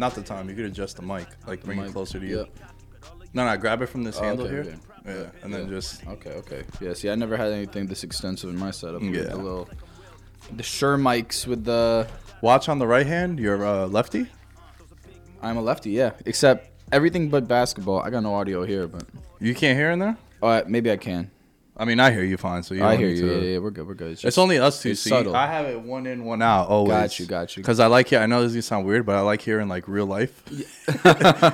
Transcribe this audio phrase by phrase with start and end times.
[0.00, 0.48] Not the time.
[0.48, 2.38] You could adjust the mic, like bring it closer to you.
[2.38, 2.48] yep.
[3.32, 4.60] No, no, grab it from this Oh, handle okay, here.
[5.06, 5.20] okay.
[5.20, 5.70] Yeah, and then Yeah.
[5.76, 6.62] just Okay, okay.
[6.80, 9.02] Yeah, see, I never had anything this extensive in my setup.
[9.02, 9.22] Yeah.
[9.22, 9.68] The little,
[10.56, 12.08] the Shure mics with the.
[12.42, 13.38] watch on the right hand.
[13.38, 14.26] You're uh, lefty.
[15.42, 16.12] I'm a lefty, yeah.
[16.26, 18.00] Except everything but basketball.
[18.00, 19.04] I got no audio here, but.
[19.38, 20.16] You can't hear in there.
[20.42, 21.30] Uh, maybe I can.
[21.80, 22.62] I mean, I hear you fine.
[22.62, 23.26] So you I don't hear need you.
[23.28, 23.86] to- Yeah, yeah, we're good.
[23.88, 24.12] We're good.
[24.12, 24.90] It's just- only us two.
[24.90, 25.34] it's See, subtle.
[25.34, 26.68] I have it one in, one out.
[26.68, 26.90] Always.
[26.90, 27.62] Got you, got you.
[27.62, 28.18] Because I like it.
[28.18, 30.42] I know this is gonna sound weird, but I like hearing like real life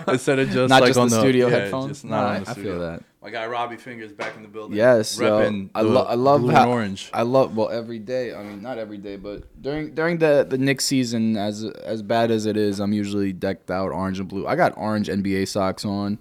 [0.08, 1.88] instead of just not like just on the studio yeah, headphones.
[1.88, 2.72] Just not No, on I, the I studio.
[2.72, 3.02] feel that.
[3.22, 4.76] My guy Robbie Fingers back in the building.
[4.76, 7.10] Yes, repping I, lo- I love blue how and orange.
[7.12, 8.32] I love well every day.
[8.34, 12.30] I mean, not every day, but during during the the Knicks season, as as bad
[12.30, 14.46] as it is, I'm usually decked out orange and blue.
[14.46, 16.18] I got orange NBA socks on.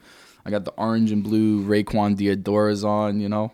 [0.48, 3.20] I got the orange and blue Raekwon Diadoras on.
[3.20, 3.52] You know,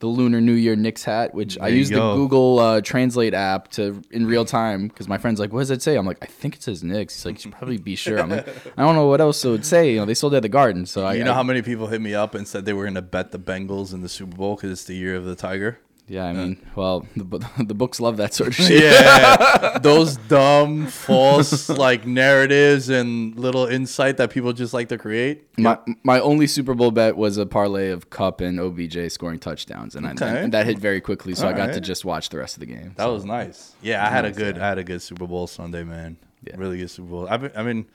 [0.00, 2.14] the Lunar New Year Knicks hat, which I There you use the.
[2.14, 5.82] Google uh, Translate app to in real time because my friend's like, "What does it
[5.82, 8.18] say?" I'm like, "I think it says Knicks." He's like, "You should probably be sure."
[8.18, 10.38] I'm like, "I don't know what else it would say." You know, they sold it
[10.38, 12.48] at the Garden, so I You know I- how many people hit me up and
[12.48, 14.96] said they were going to bet the Bengals in the Super Bowl because it's the
[14.96, 15.78] year of the Tiger?
[16.10, 16.34] Yeah, I uh.
[16.34, 18.82] mean, well, the, the books love that sort of shit.
[18.82, 25.44] Yeah, those dumb, false like narratives and little insight that people just like to create.
[25.56, 29.94] My my only Super Bowl bet was a parlay of Kupp and OBJ scoring touchdowns,
[29.94, 30.42] and, I, Okay.
[30.42, 31.82] and that hit very quickly, so I got to Alright.
[31.84, 32.92] just watch the rest of the game.
[32.96, 33.76] That was nice.
[33.80, 34.64] Yeah, I had a good, yeah.
[34.64, 36.16] I had a good Super Bowl Sunday, man.
[36.42, 36.56] Yeah.
[36.56, 37.28] Really good Super Bowl.
[37.30, 37.86] I've been, I mean,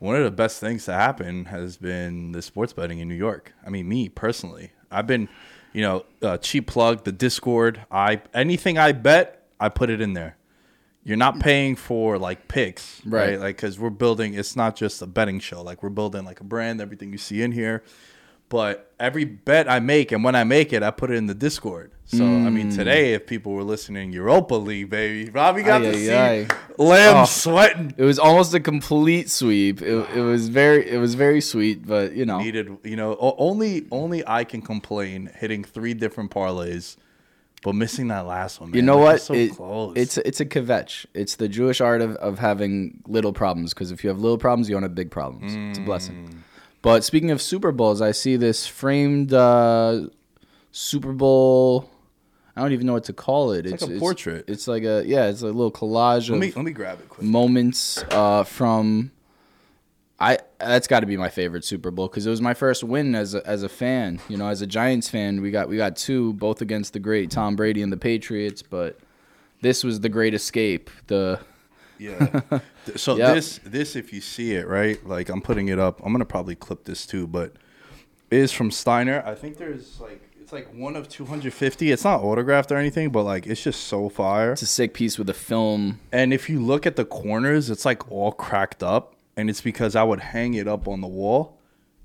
[0.00, 3.52] one of the best things to happen has been the sports betting in New York.
[3.64, 5.28] I mean, me personally, I've been,
[5.72, 7.84] you know, uh, cheap plug the Discord.
[7.90, 10.36] I anything I bet, I put it in there.
[11.04, 13.30] You're not paying for like picks, right?
[13.30, 13.40] Right.
[13.40, 14.34] Like, cause we're building.
[14.34, 15.62] It's not just a betting show.
[15.62, 16.80] Like, we're building like a brand.
[16.80, 17.82] Everything you see in here.
[18.48, 21.34] But every bet I make, and when I make it, I put it in the
[21.34, 21.90] Discord.
[22.04, 22.76] So I mean, Mm.
[22.76, 26.46] today, if people were listening, Europa League, baby, Robbie got Ay, to see ay.
[26.76, 27.24] Lamb Oh.
[27.24, 27.94] sweating.
[27.96, 29.80] It was almost a complete sweep.
[29.80, 33.86] It, it was very it was very sweet, but you know, Needed, you know, only
[33.90, 36.96] only I can complain hitting three different parlays,
[37.62, 38.70] but missing that last one.
[38.72, 38.76] Man.
[38.76, 39.14] you know what?
[39.16, 39.92] it's So It- close.
[39.96, 41.06] It's it's a kvetch.
[41.14, 43.72] It's the Jewish art of, of having little problems.
[43.72, 45.54] Because if you have little problems, you don't have big problems.
[45.70, 46.28] It's a blessing.
[46.28, 46.34] Mm.
[46.82, 50.08] But speaking of Super Bowls, I see this framed uh,
[50.72, 51.88] Super Bowl.
[52.54, 53.64] I don't even know what to call it.
[53.66, 54.44] It's like a portrait.
[54.48, 55.26] It's like a yeah.
[55.26, 57.26] It's a little collage let of me let me grab it quick.
[57.26, 59.10] moments uh, from.
[60.20, 63.14] I that's got to be my favorite Super Bowl because it was my first win
[63.16, 64.20] as a, as a fan.
[64.28, 67.30] You know, as a Giants fan, we got we got two, both against the great
[67.30, 68.62] Tom Brady and the Patriots.
[68.62, 69.00] But
[69.62, 70.90] this was the great escape.
[71.08, 71.40] The
[71.98, 72.40] Yeah.
[72.96, 73.34] So Yep.
[73.34, 76.00] this this if you see it right, like I'm putting it up.
[76.04, 77.54] I'm gonna probably clip this too, but
[78.30, 79.22] it is from Steiner.
[79.24, 80.20] I think there's like
[80.52, 81.90] it's like one of 250.
[81.92, 84.52] It's not autographed or anything, but like it's just so fire.
[84.52, 86.00] it's a sick piece with a film.
[86.12, 89.96] And if you look at the corners, it's like all cracked up, and it's because
[89.96, 91.58] I would hang it up on the wall.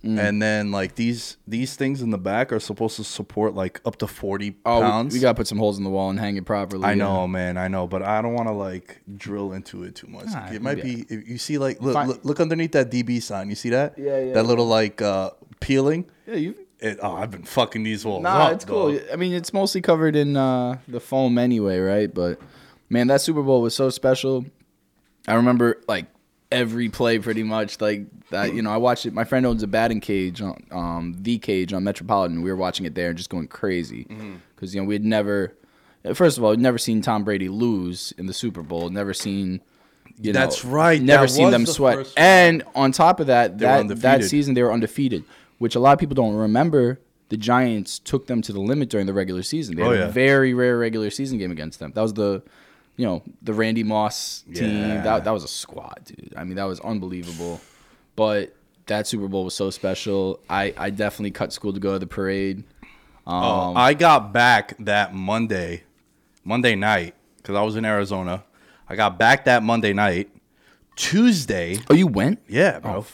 [0.04, 0.20] Mm.
[0.20, 3.96] And then like these these things in the back are supposed to support like up
[3.98, 5.14] to 40 Oh, pounds.
[5.14, 6.84] we, we got to put some holes in the wall and hang it properly.
[6.84, 6.96] I yeah.
[6.96, 7.58] know, man.
[7.58, 10.28] I know, but I don't want to like drill into it too much.
[10.28, 11.06] Nah, it might be.
[11.10, 13.50] If you see, like, look, look, look underneath that DB sign.
[13.50, 13.98] You see that?
[13.98, 16.06] Yeah, yeah, That little like uh, peeling.
[16.28, 16.67] Yeah, you.
[16.80, 18.24] It, oh, I've been fucking these walls.
[18.24, 18.94] Nah, up, it's cool.
[18.94, 19.02] dog.
[19.12, 22.14] I mean, it's mostly covered in uh, the foam anyway, right?
[22.14, 22.40] But
[22.90, 24.46] man, that Super Bowl was so special.
[25.28, 26.06] I remember like
[26.52, 27.82] every play pretty much.
[27.82, 29.14] Like that, you know, I watched it.
[29.14, 32.42] My friend owns a batting cage on um, the cage on Metropolitan.
[32.42, 34.06] We were watching it there and just going crazy
[34.56, 35.54] because you know we had never.
[36.14, 38.90] First of all, we'd never seen Tom Brady lose in the Super Bowl.
[38.90, 39.62] Never seen.
[40.20, 41.02] You know, That's right.
[41.02, 42.12] Never seen them the sweat.
[42.16, 45.26] And on top of that, that that season they were undefeated,
[45.58, 47.00] which a lot of people don't remember.
[47.30, 49.76] The Giants took them to the limit during the regular season.
[49.76, 50.12] They oh, had Oh, a yeah.
[50.12, 51.92] very rare regular season game against them.
[51.94, 52.42] That was the,
[52.96, 54.80] you know, the Randy Moss team.
[54.80, 55.02] Yeah.
[55.02, 56.34] That that was a squad, dude.
[56.38, 57.60] I mean, that was unbelievable.
[58.16, 58.56] But
[58.86, 60.40] that Super Bowl was so special.
[60.50, 62.64] I I definitely cut school to go to the parade.
[63.30, 63.36] Oh,
[63.72, 65.84] um, I got back that Monday,
[66.46, 68.46] Monday night, because I was in Arizona.
[68.88, 70.30] I got back that Monday night.
[70.96, 72.92] Tuesday, Oh, you went yeah, bro.
[73.00, 73.06] Oh.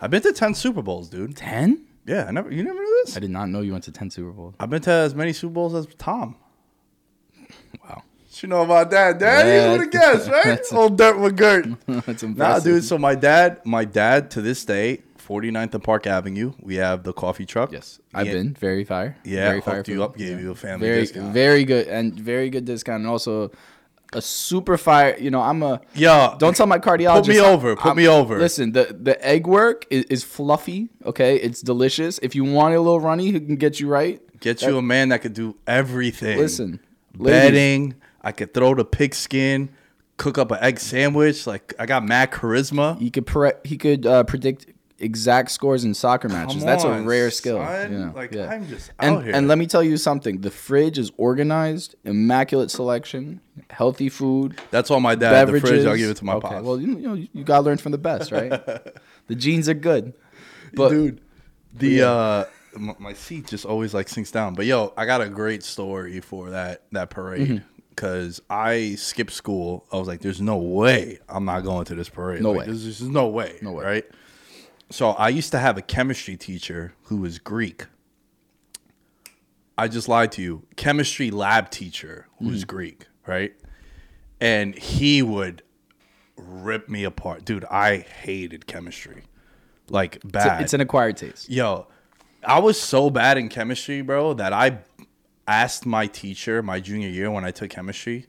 [0.00, 1.36] I've been to ten Super Bowls, dude.
[1.36, 1.86] ten?
[2.06, 2.50] Yeah, I never.
[2.52, 3.16] You never knew this?
[3.16, 4.54] I did not know you went to ten Super Bowls.
[4.58, 6.36] I've been to as many Super Bowls as Tom.
[7.88, 9.46] Wow, What you know about that, Dad?
[9.46, 10.44] Yeah, you would have guessed, right?
[10.44, 11.76] that's- Old Dirt McGirt.
[12.06, 12.84] that's Nah, dude.
[12.84, 17.12] So my dad, my dad to this day, 49th and Park Avenue, we have the
[17.12, 17.72] coffee truck.
[17.72, 18.32] Yes, I've Yeah.
[18.34, 19.16] been very fire.
[19.24, 21.32] Yeah, very hooked you up, gave you a family very, discount.
[21.32, 23.50] very good and very good discount, and also
[24.12, 25.16] a super fire.
[25.18, 27.26] You know, I'm a Yo, don't tell my cardiologist.
[27.26, 27.76] Put me over.
[27.76, 28.38] Put I'm- me over.
[28.38, 30.88] Listen, the the egg work is, is fluffy.
[31.04, 32.18] Okay, it's delicious.
[32.22, 34.20] If you want it a little runny, who can get you right?
[34.40, 36.38] Get you a man that could do everything.
[36.38, 36.80] Listen,
[37.16, 37.94] ladies, bedding.
[38.22, 39.70] I could throw the pigskin,
[40.16, 41.46] cook up an egg sandwich.
[41.46, 42.98] Like I got mad charisma.
[42.98, 44.66] he could pre- he could uh, predict
[45.02, 46.58] exact scores in soccer matches.
[46.58, 47.58] Come That's a rare skill.
[47.58, 47.92] son.
[47.92, 48.50] you know, Like, yeah.
[48.50, 49.34] I'm just and, out here.
[49.34, 53.40] And let me tell you something: the fridge is organized, immaculate selection,
[53.70, 54.58] healthy food.
[54.70, 55.48] That's all my dad.
[55.48, 55.84] The fridge.
[55.86, 56.64] I'll give it to my okay, pops.
[56.64, 58.50] Well, you, you know, you gotta learn from the best, right?
[59.26, 60.14] the genes are good,
[60.74, 61.20] but dude.
[61.74, 62.44] The uh,
[62.98, 64.54] my seat just always like sinks down.
[64.54, 67.64] But yo, I got a great story for that that parade Mm-hmm.
[67.90, 69.86] because I skipped school.
[69.92, 72.42] I was like, "There's no way I'm not going to this parade.
[72.42, 72.66] No Like, way.
[72.66, 73.58] There's just no way.
[73.62, 73.84] No way.
[73.84, 74.04] Right."
[74.92, 77.86] So I used to have a chemistry teacher who was Greek.
[79.78, 80.66] I just lied to you.
[80.76, 82.66] Chemistry lab teacher who was hmm.
[82.66, 83.54] Greek, right?
[84.38, 85.62] And he would
[86.36, 87.64] rip me apart, dude.
[87.64, 89.22] I hated chemistry,
[89.88, 90.60] like it's, bad.
[90.60, 91.48] a- it's an acquired taste.
[91.48, 91.86] Yo,
[92.46, 94.80] I was so bad in chemistry, bro, that I
[95.48, 98.26] asked my teacher my junior year when I took chemistry.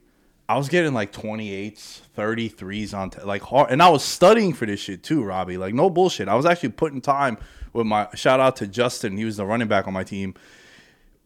[0.48, 4.66] I was getting like 28s, 33s on t- like hard, and I was studying for
[4.66, 5.56] this shit too, Robbie.
[5.56, 6.28] Like no bullshit.
[6.28, 7.38] I was actually putting time
[7.72, 9.16] with my shout out to Justin.
[9.16, 10.34] He was the running back on my team.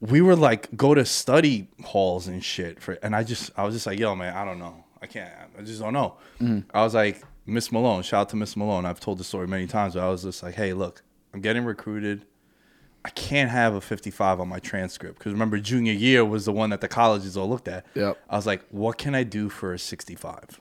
[0.00, 3.74] We were like go to study halls and shit for, and I just I was
[3.74, 4.84] just like, yo, man, I don't know.
[5.02, 5.32] I can't.
[5.58, 6.16] I just don't know.
[6.40, 6.70] Mm-hmm.
[6.72, 8.02] I was like, Miss Malone.
[8.02, 8.84] Shout out to Miss Malone.
[8.84, 9.94] I've told the story many times.
[9.94, 12.24] But I was just like, hey, look, I'm getting recruited.
[13.08, 16.68] I can't have a 55 on my transcript because remember junior year was the one
[16.68, 17.86] that the colleges all looked at.
[17.94, 18.18] Yep.
[18.28, 20.60] I was like, what can I do for a 65?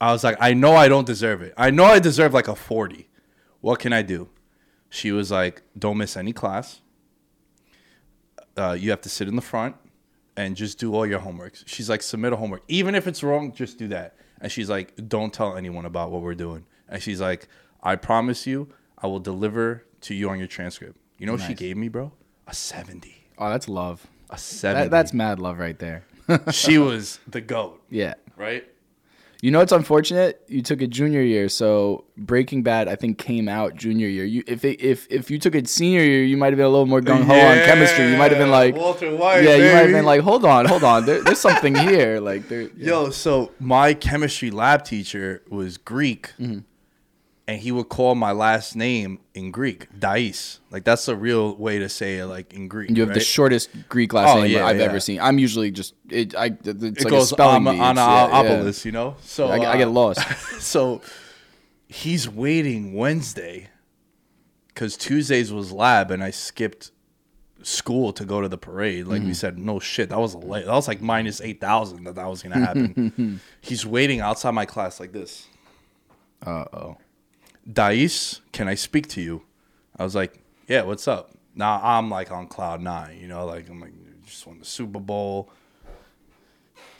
[0.00, 1.54] I was like, I know I don't deserve it.
[1.56, 3.08] I know I deserve like a 40.
[3.60, 4.28] What can I do?
[4.90, 6.82] She was like, don't miss any class.
[8.56, 9.74] Uh, you have to sit in the front
[10.36, 11.64] and just do all your homeworks.
[11.66, 12.62] She's like, submit a homework.
[12.68, 14.14] Even if it's wrong, just do that.
[14.40, 16.64] And she's like, don't tell anyone about what we're doing.
[16.88, 17.48] And she's like,
[17.82, 20.96] I promise you, I will deliver to you on your transcript.
[21.18, 21.58] You know what she Nice.
[21.58, 22.12] gave me, bro?
[22.46, 23.14] A 70.
[23.38, 24.06] Oh, that's love.
[24.30, 24.84] A 70.
[24.84, 26.04] That, that's mad love right there.
[26.52, 28.14] she was the GOAT, yeah.
[28.36, 28.64] right?
[29.40, 30.42] You know it's unfortunate.
[30.48, 34.24] You took a junior year, so Breaking Bad I think came out junior year.
[34.24, 36.68] You if it, if if you took it senior year, you might have been a
[36.68, 38.10] little more gung ho on chemistry.
[38.10, 39.44] You might have been like, Walter White.
[39.44, 39.92] yeah, you might have baby.
[39.92, 42.18] been like, hold on, hold on, there, there's something here.
[42.18, 46.58] Like there, Yo, so my chemistry lab teacher was Greek, Mm-hmm.
[47.48, 50.60] And he would call my last name in Greek, Dais.
[50.70, 52.90] Like that's the real way to say it, like in Greek.
[52.90, 54.84] you have the shortest Greek last Oh, name yeah, I've yeah.
[54.84, 55.18] ever seen.
[55.18, 56.34] I'm usually just it.
[56.36, 58.72] I it's It like a goes spelling on on yeah, yeah.
[58.84, 59.16] You know.
[59.22, 60.20] So I, get- I get uh, lost.
[60.60, 61.00] so
[61.88, 63.68] he's waiting Wednesday
[64.68, 66.92] because Tuesdays was lab, and I skipped
[67.62, 69.06] school to go to the parade.
[69.06, 69.28] Like Mm-hmm.
[69.28, 70.66] we said, no shit, that was a late.
[70.66, 73.40] That was like minus eight thousand that that was gonna happen.
[73.62, 75.46] he's waiting outside my class like this.
[76.44, 76.96] Uh oh.
[77.70, 79.42] Dais, can I speak to you?
[79.96, 81.32] I was like, yeah, what's up?
[81.54, 83.92] Now I'm like on cloud nine, you know, like I'm like
[84.24, 85.50] just won the Super Bowl.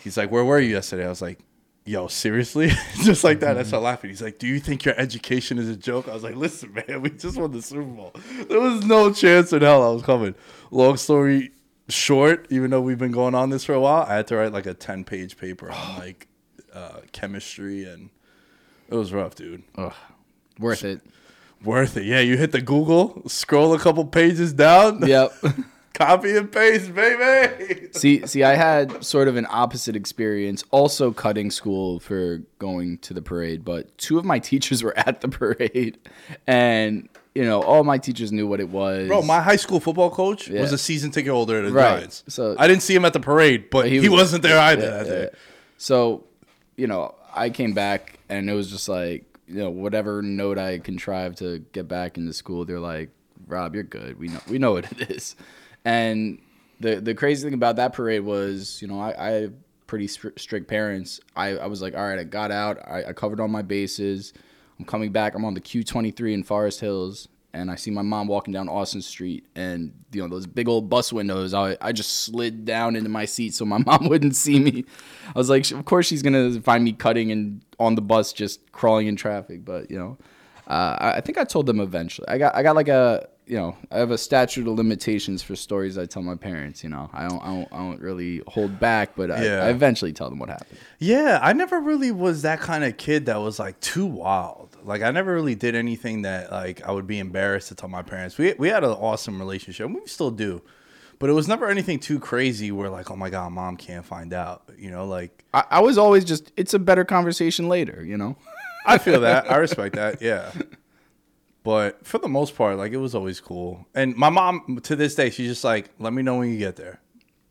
[0.03, 1.07] He's like, where were you yesterday?
[1.07, 1.39] I was like,
[1.85, 2.71] yo, seriously?
[3.03, 3.57] just like that.
[3.57, 4.11] I started laughing.
[4.11, 6.09] He's like, do you think your education is a joke?
[6.09, 8.13] I was like, listen, man, we just won the Super Bowl.
[8.49, 10.35] There was no chance in hell I was coming.
[10.71, 11.53] Long story
[11.89, 14.53] short, even though we've been going on this for a while, I had to write
[14.53, 16.29] like a 10 page paper on like
[16.73, 18.11] uh, chemistry and
[18.89, 19.65] it was rough, dude.
[19.77, 19.95] Ugh.
[20.59, 21.01] Worth it.
[21.65, 22.05] Worth it.
[22.05, 25.33] Yeah, you hit the Google, scroll a couple pages down, Yep.
[25.95, 27.89] copy and paste, baby.
[27.93, 33.13] see, see, I had sort of an opposite experience, also cutting school for going to
[33.15, 33.65] the parade.
[33.65, 35.99] But two of my teachers were at the parade,
[36.47, 39.07] and you know, all my teachers knew what it was.
[39.07, 40.61] Bro, my high school football coach Yeah.
[40.61, 41.97] was a season ticket holder at the Right.
[41.99, 42.25] Giants.
[42.29, 45.05] So- I didn't see him at the parade, but he, he was- wasn't there either
[45.07, 45.27] Yeah, yeah.
[45.77, 46.25] So,
[46.77, 50.79] you know, I came back and it was just like, you know, whatever note I
[50.79, 53.11] contrived to get back into school, they're like,
[53.47, 54.19] Rob, you're good.
[54.19, 55.37] We know we know what it is.
[55.85, 56.41] And
[56.81, 59.49] the the crazy thing about that parade was, you know, I, I
[59.87, 61.19] pretty strict parents.
[61.35, 62.79] I, I was like, all right, I got out.
[62.87, 64.33] I, I covered all my bases.
[64.79, 65.35] I'm coming back.
[65.35, 67.29] I'm on the Q23 in Forest Hills.
[67.59, 70.89] And I see my mom walking down Austin Street, and you know those big old
[70.89, 71.53] bus windows.
[71.55, 74.85] I, I just slid down into my seat so my mom wouldn't see me.
[75.35, 78.71] I was like, of course she's gonna find me cutting and on the bus, just
[78.73, 79.65] crawling in traffic.
[79.65, 80.19] But you know,
[80.69, 82.29] uh, I, think I told them eventually.
[82.29, 85.57] I got I got like a you know I have a statute of limitations for
[85.57, 86.85] stories I tell my parents.
[86.85, 89.65] You know, I don't I don't, I don't really hold back, but I, Yeah.
[89.65, 90.79] I eventually tell them what happened.
[90.99, 94.68] Yeah, I never really was that kind of kid that was like too wild.
[94.85, 98.03] Like I never really did anything that like I would be embarrassed to tell my
[98.03, 98.39] parents.
[98.39, 99.91] We we had an awesome relationship.
[99.91, 100.63] We still do.
[101.19, 104.33] But it was never anything too crazy where like, oh my god, mom can't find
[104.33, 104.71] out.
[104.77, 108.05] You know, like I, I was always just it's a better conversation later.
[108.05, 108.37] You know.
[108.87, 109.51] I feel that.
[109.51, 110.23] I respect that.
[110.23, 110.53] Yeah.
[111.65, 113.87] But for the most part, like it was always cool.
[113.95, 116.77] And my mom to this day, she's just like, let me know when you get
[116.77, 117.01] there.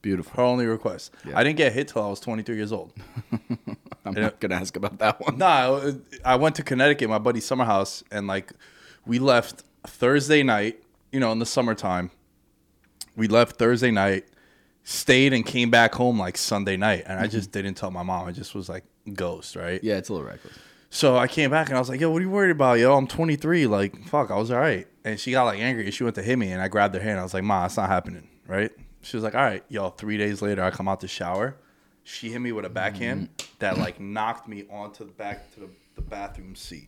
[0.02, 0.34] Beautiful.
[0.38, 1.14] Her only request.
[1.36, 2.94] I didn't get hit till I was 23 years old.
[4.08, 5.38] I'm not gonna ask about that one.
[5.38, 5.92] Nah,
[6.26, 8.52] I went to Connecticut, my buddy's summer house, and like
[9.06, 12.12] we left Thursday night, you know, in the summertime.
[13.16, 14.26] We left Thursday night,
[14.84, 17.04] stayed and came back home like Sunday night.
[17.08, 17.32] And I mm-hmm.
[17.32, 18.28] just didn't tell my mom.
[18.28, 18.84] I just was like
[19.14, 19.84] ghost, right?
[19.84, 20.54] Yeah, it's a little reckless.
[20.90, 22.80] So I came back and I was like, yo, what are you worried about?
[22.80, 23.68] Yo, I'm 23.
[23.68, 24.88] Like, fuck, I was all right.
[25.04, 27.02] And she got like angry and she went to hit me and I grabbed her
[27.02, 27.20] hand.
[27.20, 28.72] I was like, ma, it's not happening, right?
[29.02, 31.58] She was like, all right, yo, three days later, I come out to shower.
[32.10, 33.28] She hit me with a backhand
[33.60, 36.88] that like knocked me onto the back to the, the bathroom seat.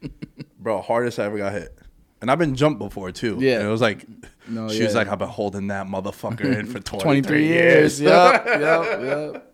[0.60, 1.76] Bro, hardest I ever got hit.
[2.20, 3.38] And I've been jumped before too.
[3.40, 3.58] Yeah.
[3.58, 4.06] And it was like,
[4.46, 4.98] No, she was yeah.
[4.98, 8.00] like, I've been holding that motherfucker in for 23, 23 years.
[8.00, 8.00] years.
[8.00, 9.49] yep, yep, yep.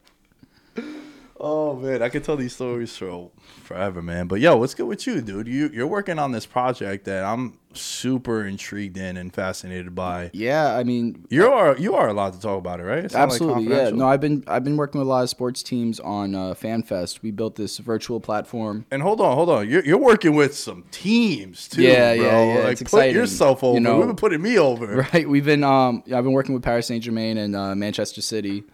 [1.38, 3.30] Oh man, I could tell these stories for
[3.62, 4.26] forever, man.
[4.26, 5.46] But yo, what's good with you, dude?
[5.48, 10.30] You you're working on this project that I'm super intrigued in and fascinated by.
[10.32, 13.04] Yeah, I mean, You are you are allowed to talk about it, right?
[13.04, 13.66] It's not, like, absolutely.
[13.66, 13.90] yeah.
[13.90, 17.20] No, I've been I've been working with a lot of sports teams on uh, FanFest.
[17.20, 18.86] We built this virtual platform.
[18.90, 19.68] and hold on, hold on.
[19.68, 22.24] You're, you're working with some teams too, Yeah, bro.
[22.24, 23.14] yeah, yeah, Like it's put exciting.
[23.16, 23.74] yourself over.
[23.74, 25.06] You know- We've been putting me over.
[25.12, 25.28] Right.
[25.28, 28.64] We've been um yeah, I've been working with Paris Saint Germain and uh, Manchester City.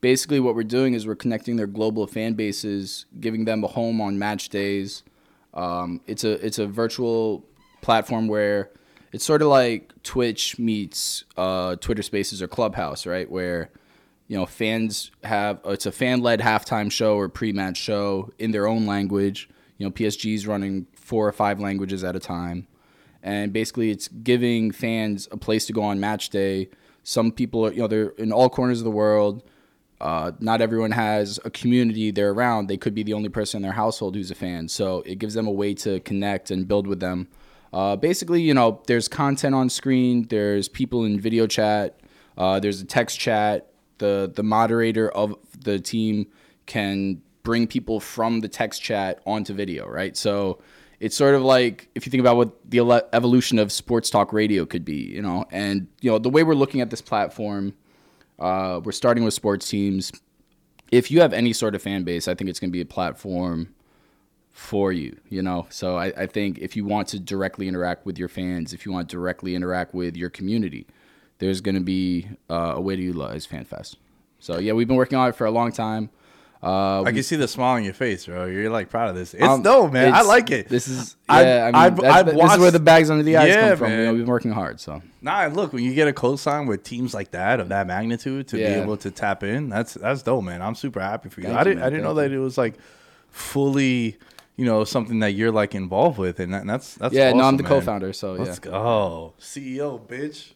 [0.00, 4.00] Basically, what we're doing is we're connecting their global fan bases, giving them a home
[4.00, 5.02] on match days.
[5.52, 7.44] Um, it's a it's a virtual
[7.82, 8.70] platform where
[9.12, 13.30] it's sort of like Twitch meets uh, Twitter Spaces or Clubhouse, right?
[13.30, 13.70] Where
[14.28, 18.52] you know fans have it's a fan led halftime show or pre match show in
[18.52, 19.48] their own language.
[19.78, 22.66] You know, PSG's running four or five languages at a time
[23.22, 26.68] and basically it's giving fans a place to go on match day.
[27.02, 29.42] Some people are, you know, they're in all corners of the world.
[30.00, 32.68] Uh, not everyone has a community they're around.
[32.68, 34.68] They could be the only person in their household who's a fan.
[34.68, 37.28] So it gives them a way to connect and build with them.
[37.72, 40.26] Uh, basically, you know, there's content on screen.
[40.28, 42.00] There's people in video chat.
[42.36, 43.68] Uh, there's a text chat.
[43.98, 46.26] The the moderator of the team
[46.66, 50.16] can bring people from the text chat onto video, right?
[50.16, 50.60] So
[51.00, 54.64] it's sort of like if you think about what the evolution of sports talk radio
[54.64, 57.74] could be, you know, and you know the way we're looking at this platform,
[58.40, 60.12] uh, we're starting with sports teams.
[60.90, 62.86] If you have any sort of fan base, I think it's going to be a
[62.86, 63.74] platform
[64.50, 65.66] for you, you know.
[65.70, 68.92] So I, I think if you want to directly interact with your fans, if you
[68.92, 70.86] want to directly interact with your community,
[71.38, 73.96] there's going to be uh, a way to utilize FanFest.
[74.40, 76.10] So yeah, we've been working on it for a long time.
[76.62, 78.44] Uh, I can see the smile on your face, bro.
[78.44, 79.32] You're like proud of this.
[79.32, 80.12] It's um, dope, man.
[80.12, 80.68] I like it.
[80.68, 81.62] This is I've- yeah.
[81.64, 83.90] I mean, I've- I've this is where the bags under the eyes Yeah, come from.
[83.92, 84.78] You know, we've been working hard.
[84.78, 88.48] So Nah, look, when you get a cosign with teams like that of that magnitude
[88.48, 90.60] to be able to tap in, that's that's dope, man.
[90.60, 91.46] I'm super happy for you.
[91.46, 91.86] Thank I you, didn't man.
[91.86, 92.74] I didn't know Thank that it was like
[93.30, 94.18] fully,
[94.56, 97.44] you know, something that you're like involved with, and, that, and that's that's yeah, no,
[97.44, 97.70] I'm the man.
[97.70, 98.12] co-founder.
[98.12, 100.52] So yeah, Let's go, CEO, bitch.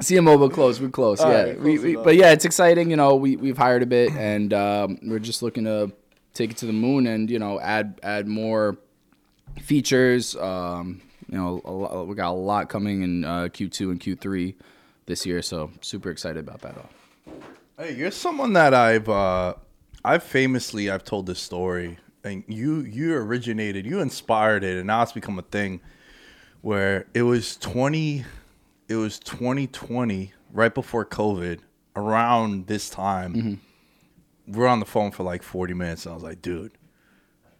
[0.00, 0.80] CMO, but close.
[0.80, 1.20] We're close.
[1.20, 2.04] All yeah, right, we, close we, enough.
[2.04, 2.90] but yeah, it's exciting.
[2.90, 5.92] You know, we we've hired a bit, and um, we're just looking to
[6.32, 8.76] take it to the moon, and you know, add add more
[9.62, 10.34] features.
[10.36, 14.54] Um, you know, a lot, we got a lot coming in uh, Q2 and Q3
[15.06, 16.90] this year, so super excited about that all.
[17.78, 19.54] Hey, you're someone that I've uh
[20.04, 25.02] I've famously I've told this story and you you originated, you inspired it, and now
[25.02, 25.80] it's become a thing
[26.62, 28.24] where it was twenty,
[28.88, 31.60] it was twenty twenty, right before COVID,
[31.96, 33.34] around this time.
[33.34, 34.52] Mm-hmm.
[34.58, 36.72] we're on the phone for like forty minutes, and I was like, dude.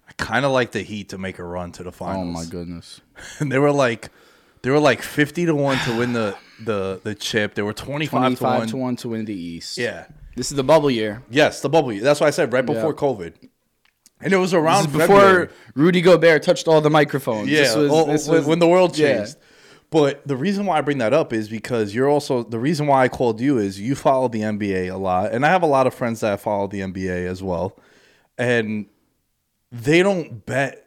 [0.06, 2.26] I kind of like the Heat to make a run to the finals.
[2.28, 3.00] Oh my goodness.
[3.40, 4.10] And they were like,
[4.60, 7.54] they were like fifty to one to win the the the chip.
[7.54, 8.66] They were twenty five to one.
[8.68, 9.78] to one to win the East.
[9.78, 10.06] Yeah.
[10.36, 11.22] This is the bubble year.
[11.30, 11.98] Yes, the bubble.
[11.98, 12.98] That's why I said right before Yeah.
[12.98, 13.48] COVID.
[14.20, 15.48] And it was around before.
[15.74, 17.48] Rudy Gobert touched all the microphones.
[17.48, 19.26] Yeah, This was- this when, was- when the world yeah.
[19.94, 23.04] But the reason why I bring that up is because you're also the reason why
[23.04, 25.86] I called you is you follow the NBA a lot, and I have a lot
[25.86, 27.78] of friends that follow the NBA as well,
[28.36, 28.86] and
[29.70, 30.80] they don't bet.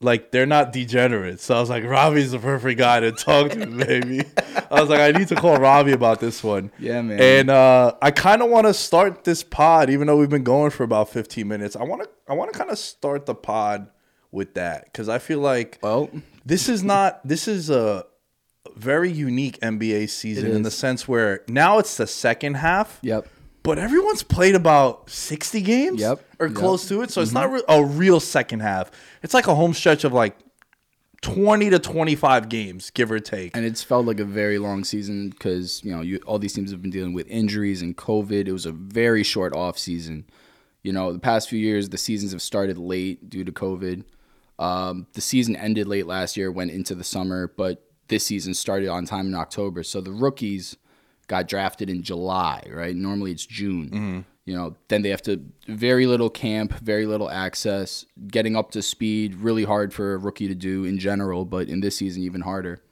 [0.00, 3.66] Like they're not degenerates, so I was like, Robbie's the perfect guy to talk to,
[3.86, 4.22] baby.
[4.70, 6.70] I was like, I need to call Robbie about this one.
[6.78, 7.20] Yeah, man.
[7.20, 10.70] And uh, I kind of want to start this pod, even though we've been going
[10.70, 11.76] for about 15 minutes.
[11.76, 13.90] I want to, I want to kind of start the pod
[14.30, 16.10] with that because I feel like Well,
[16.48, 18.06] this is not this is a
[18.74, 22.98] very unique NBA season in the sense where now it's the second half.
[23.02, 23.28] Yep.
[23.62, 26.56] But everyone's played about 60 games Yep, or yep.
[26.56, 27.10] close to it.
[27.10, 27.54] So it's not mm-hmm.
[27.56, 28.90] re- a real second half.
[29.22, 30.38] It's like a home stretch of like
[31.20, 33.54] 20 to 25 games, give or take.
[33.54, 36.70] and it's felt like a very long season because you know you, all these teams
[36.70, 38.48] have been dealing with injuries and COVID.
[38.48, 40.24] It was a very short off season.
[40.82, 44.04] You know, the past few years, the seasons have started late due to COVID.
[44.58, 48.88] Um, the season ended late last year, went into the summer, but this season started
[48.88, 49.82] on time in October.
[49.82, 50.76] So the rookies
[51.28, 52.96] got drafted in July, right?
[52.96, 54.24] Normally it's June.
[54.46, 58.80] You know, then they have to very little camp, very little access, getting up to
[58.80, 62.40] speed, really hard for a rookie to do in general, but in this season even
[62.40, 62.82] harder.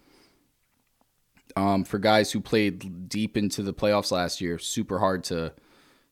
[1.57, 5.55] Um, for guys who played deep into the playoffs last year, super hard to,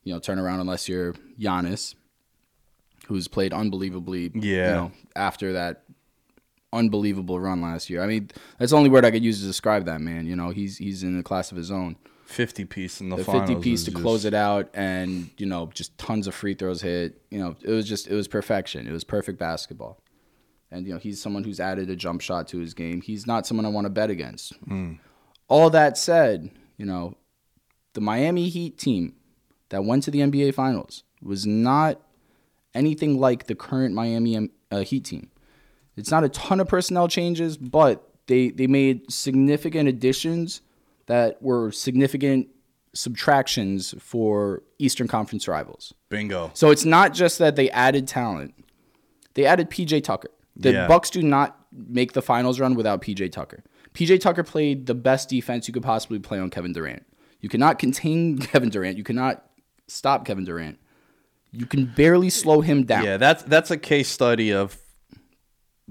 [0.03, 1.95] you know, turn around unless you're Giannis,
[3.07, 4.33] who's played unbelievably.
[4.35, 4.69] Yeah.
[4.69, 5.85] You know, after that
[6.73, 8.03] unbelievable run last year.
[8.03, 10.27] I mean, that's the only word I could use to describe that man.
[10.27, 11.97] You know, he's he's in a class of his own.
[12.27, 13.25] 50 piece in the, The.
[13.25, 16.83] 50 piece to just- close it out, and you know, just tons of free throws
[16.83, 17.21] hit.
[17.31, 18.87] You know, it was just it was perfection.
[18.88, 20.01] It was perfect basketball.
[20.71, 23.03] And you know, he's someone who's added a jump shot to his game.
[23.03, 24.59] He's not someone I want to bet against.
[24.69, 24.99] Mm.
[25.47, 27.17] All that said, you know,
[27.93, 29.14] the Miami Heat team
[29.69, 32.01] that went to the NBA Finals was not
[32.75, 35.31] anything like the current Miami um, uh, Heat team.
[35.97, 40.61] It's not a ton of personnel changes, but they they made significant additions
[41.07, 42.49] that were significant
[42.95, 45.93] subtractions for Eastern Conference rivals.
[46.09, 46.51] Bingo.
[46.55, 48.55] So it's not just that they added talent;
[49.35, 50.31] they added PJ Tucker.
[50.57, 50.87] The Yeah.
[50.89, 53.65] Bucks do not make the finals run without PJ Tucker.
[53.93, 57.05] PJ Tucker played the best defense you could possibly play on Kevin Durant.
[57.41, 58.97] You cannot contain Kevin Durant.
[58.97, 59.45] You cannot
[59.87, 60.79] stop Kevin Durant.
[61.57, 63.05] You can barely slow him down.
[63.05, 64.77] Yeah, that's that's a case study of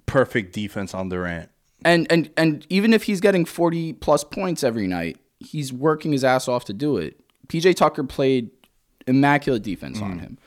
[0.05, 1.49] perfect defense on Durant.
[1.85, 6.23] And and and even if he's getting 40 plus points every night, he's working his
[6.23, 7.19] ass off to do it.
[7.47, 8.51] PJ Tucker played
[9.07, 10.37] immaculate defense on him.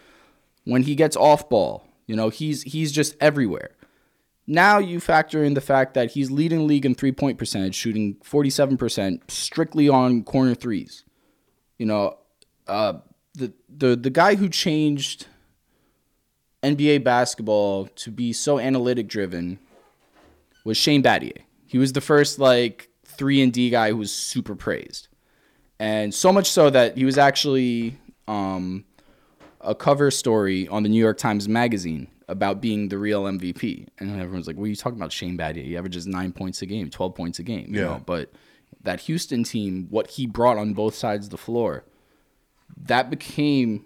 [0.65, 3.71] When he gets off ball, you know, he's he's just everywhere.
[4.47, 8.15] Now you factor in the fact that he's leading the league in three-point percentage, shooting
[8.25, 11.03] 47% strictly on corner threes.
[11.79, 12.19] You know,
[12.69, 12.95] uh,
[13.37, 15.27] the the the guy who changed
[16.63, 19.59] NBA basketball to be so analytic driven
[20.65, 21.39] was Shane Battier.
[21.67, 25.09] He was the first like three and D guy who was super praised,
[25.79, 28.85] and so much so that he was actually um,
[29.61, 33.87] a cover story on the New York Times Magazine about being the real MVP.
[33.99, 35.65] And everyone's like, "What are you talking about, Shane Battier?
[35.65, 37.87] He averages nine points a game, twelve points a game." You Yeah.
[37.87, 38.03] know?
[38.05, 38.33] but
[38.83, 41.85] that Houston team, what he brought on both sides of the floor,
[42.77, 43.85] that became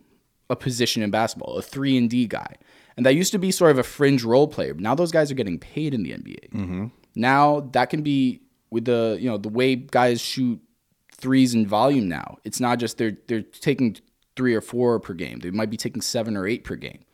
[0.48, 2.56] a position in basketball, a three and D guy.
[2.96, 4.74] And that used to be sort of a fringe role player.
[4.74, 6.50] Now those guys are getting paid in the NBA.
[6.50, 6.86] Mm-hmm.
[7.14, 10.60] Now that can be with the you know the way guys shoot
[11.12, 12.08] threes in volume.
[12.08, 13.96] Now it's not just they're they're taking
[14.36, 15.40] three or four per game.
[15.40, 17.04] They might be taking seven or eight per game.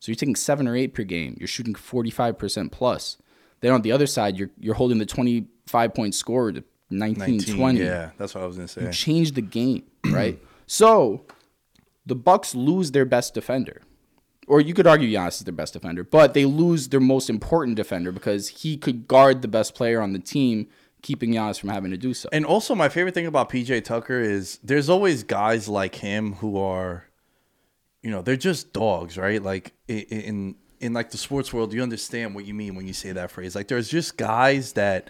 [0.00, 1.36] So you're taking seven or eight per game.
[1.38, 3.16] You're shooting 45 percent plus.
[3.60, 7.56] Then on the other side, you're you're holding the 25 point score to 19, 19,
[7.56, 8.82] 20 Yeah, that's what I was gonna say.
[8.82, 10.38] You change the game, right?
[10.66, 11.24] So
[12.06, 13.82] the Bucks lose their best defender.
[14.46, 17.76] Or you could argue Giannis is their best defender, but they lose their most important
[17.76, 20.68] defender because he could guard the best player on the team,
[21.00, 22.28] keeping Giannis from having to do so.
[22.30, 26.58] And also, my favorite thing about PJ Tucker is there's always guys like him who
[26.58, 27.04] are,
[28.02, 29.42] you know, they're just dogs, right?
[29.42, 33.12] Like in in like the sports world, you understand what you mean when you say
[33.12, 33.54] that phrase.
[33.54, 35.08] Like there's just guys that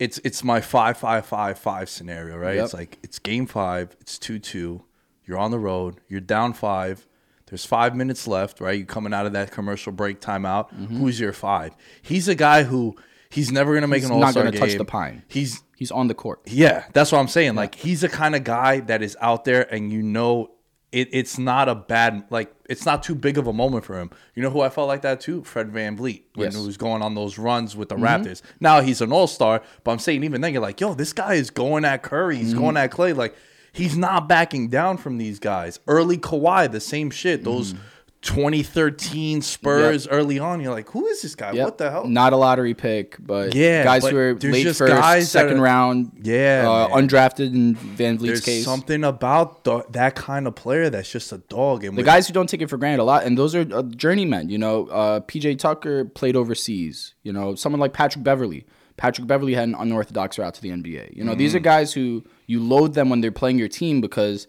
[0.00, 2.56] it's it's my five five five five scenario, right?
[2.56, 2.64] Yep.
[2.64, 4.82] It's like it's game five, it's two two,
[5.24, 7.06] you're on the road, you're down five.
[7.46, 8.78] There's five minutes left, right?
[8.78, 10.72] You coming out of that commercial break timeout.
[10.72, 10.98] Mm-hmm.
[10.98, 11.76] Who's your five?
[12.00, 12.96] He's a guy who
[13.28, 14.44] he's never gonna make He's an all star game.
[14.44, 15.22] Not gonna touch the pine.
[15.28, 16.40] He's He's on the court.
[16.46, 17.54] yeah, that's what I'm saying.
[17.54, 20.50] Like he's the kind of guy that is out there, and you know,
[20.92, 24.10] it, it's not a bad like it's not too big of a moment for him.
[24.34, 25.44] You know who I felt like that too?
[25.44, 26.52] Fred VanVleet when Yes.
[26.54, 26.60] Mm-hmm.
[26.62, 28.42] he was going on those runs with the Raptors.
[28.60, 31.34] Now he's an all star, but I'm saying even then you're like, yo, this guy
[31.34, 32.58] is going at Curry, he's Mm-hmm.
[32.60, 33.34] going at Clay, like
[33.72, 35.78] he's not backing down from these guys.
[35.86, 37.44] Early Kawhi, the same shit.
[37.44, 37.74] Those
[38.22, 41.48] 2013 Spurs early on, you're like, who is this guy?
[41.48, 41.56] Mm-hmm.
[41.56, 41.64] Yep.
[41.64, 42.06] What the hell?
[42.06, 45.58] Not a lottery pick, but Yeah, guys but who are late just first, guys second
[45.58, 48.64] are- round, Yeah, uh, undrafted in VanVleet's There's case.
[48.64, 51.84] something about the, that kind of player that's just a dog.
[51.84, 53.82] And the guys who don't take it for granted a lot, and those are uh,
[53.82, 54.48] journeymen.
[54.50, 57.14] You know, uh, PJ Tucker played overseas.
[57.22, 58.66] You know, someone like Patrick Beverley.
[58.96, 61.16] Patrick Beverley had an unorthodox route to the NBA.
[61.16, 61.62] You know, these are Mm.
[61.64, 64.46] guys who you load them when they're playing your team because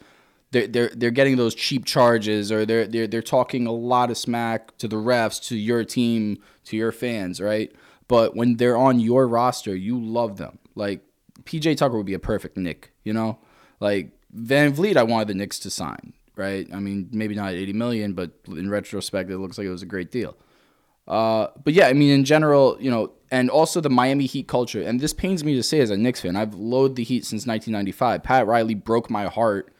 [0.51, 4.17] they're they're they're getting those cheap charges or they're they're they're talking a lot of
[4.17, 7.73] smack to the refs, to your team, to your fans, right?
[8.07, 10.59] But when they're on your roster, you love them.
[10.75, 11.01] Like
[11.43, 13.39] PJ Tucker would be a perfect Knick, you know?
[13.79, 16.67] Like VanVleet, I wanted the Knicks to sign, right?
[16.73, 19.87] I mean, maybe not 80 million, but in retrospect, it looks like it was a
[19.87, 20.35] great deal.
[21.07, 24.81] Uh, but yeah, I mean, in general, you know, and also the Miami Heat culture,
[24.81, 27.47] and this pains me to say as a Knicks fan, I've loathed the Heat since
[27.47, 28.23] 1995.
[28.23, 29.73] Pat Riley broke my heart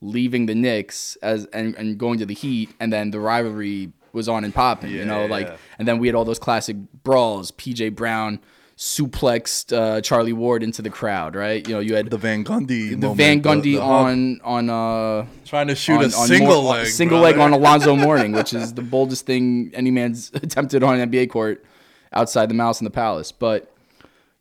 [0.00, 4.28] leaving the Knicks as and, and going to the Heat, and then the rivalry was
[4.28, 5.30] on and popping, you know, Yeah.
[5.30, 7.50] like, and then we had all those classic brawls.
[7.52, 8.40] PJ Brown
[8.76, 11.66] suplexed uh, Charlie Ward into the crowd, right?
[11.66, 14.70] You know, you had the Van Gundy, the moment, Van Gundy the- the on on
[14.70, 17.36] uh trying to shoot on- a single Mor- leg, single brother.
[17.38, 21.28] leg on Alonzo Mourning, which is the boldest thing any man's attempted on an NBA
[21.30, 21.64] court
[22.12, 23.32] outside the Malice at the Palace.
[23.32, 23.72] But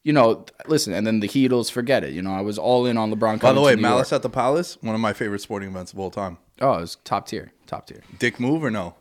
[0.08, 2.14] you know, listen, and then the Heatles, forget it.
[2.14, 3.42] You know, I was all in on LeBron.
[3.42, 4.20] By the way, Malice York.
[4.20, 6.38] at the Palace, one of my favorite sporting events of all time.
[6.62, 8.02] Oh, it was top tier, top tier.
[8.18, 8.96] Dick move or no?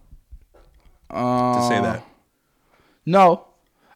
[1.08, 2.04] to say that.
[3.06, 3.46] No,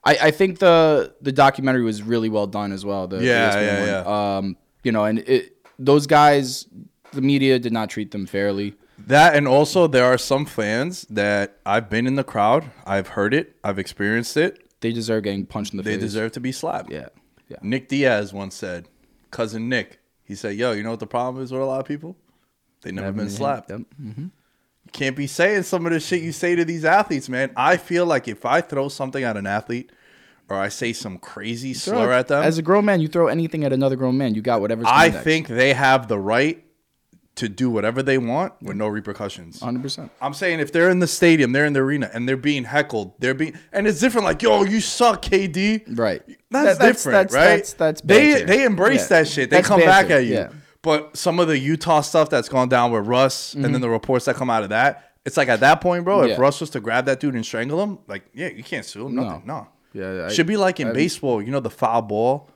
[0.05, 3.09] I, I think the the documentary was really well done as well.
[3.09, 4.14] The, the Yeah, ESPN yeah, one.
[4.14, 6.68] Um, you know, and it those guys,
[7.11, 8.77] the media did not treat them fairly.
[8.99, 13.35] That and also there are some fans that I've been in the crowd, I've heard
[13.35, 14.69] it, I've experienced it.
[14.81, 16.01] They deserve getting punched in the They face.
[16.01, 16.90] They deserve to be slapped.
[16.90, 17.09] Yeah,
[17.49, 17.59] yeah.
[17.62, 18.88] Nick Diaz once said,
[19.31, 21.87] cousin Nick, he said, "Yo, you know what the problem is with a lot of
[21.87, 22.16] people?
[22.83, 23.71] They never, been slapped.
[23.71, 23.81] Yep.
[24.01, 24.23] Mm-hmm.
[24.23, 27.53] You can't be saying some of the shit you say to these athletes, man.
[27.57, 29.93] I feel like if I throw something at an athlete
[30.49, 33.64] or I say some crazy slur at them, As a grown man, you throw anything
[33.64, 35.25] at another grown man, you got whatever's coming I next.
[35.25, 36.64] think they have the right
[37.37, 39.61] to do whatever they want with no repercussions.
[39.61, 40.11] 100%.
[40.21, 43.14] I'm saying if they're in the stadium, they're in the arena, and they're being heckled,
[43.19, 44.25] they're being, and it's different.
[44.27, 45.97] Like, yo, you suck, KD.
[45.99, 46.23] Right.
[46.51, 47.47] That's That- different, that's- right?
[47.47, 49.21] that's- that's they they embrace Yeah.
[49.21, 49.49] that shit.
[49.51, 50.35] They That's come back at you.
[50.35, 50.49] yeah.
[50.83, 54.25] But some of the Utah stuff that's gone down with Russ, and then the reports
[54.27, 56.19] that come out of that, it's like at that point, bro.
[56.19, 56.31] If Mm-hmm.
[56.33, 56.40] Yeah.
[56.40, 59.14] Russ was to grab that dude and strangle him, like, yeah, you can't sue him.
[59.14, 59.43] Nothing.
[59.47, 59.69] No.
[59.93, 61.40] Yeah, I- Should be like in baseball.
[61.43, 62.49] You know the foul ball.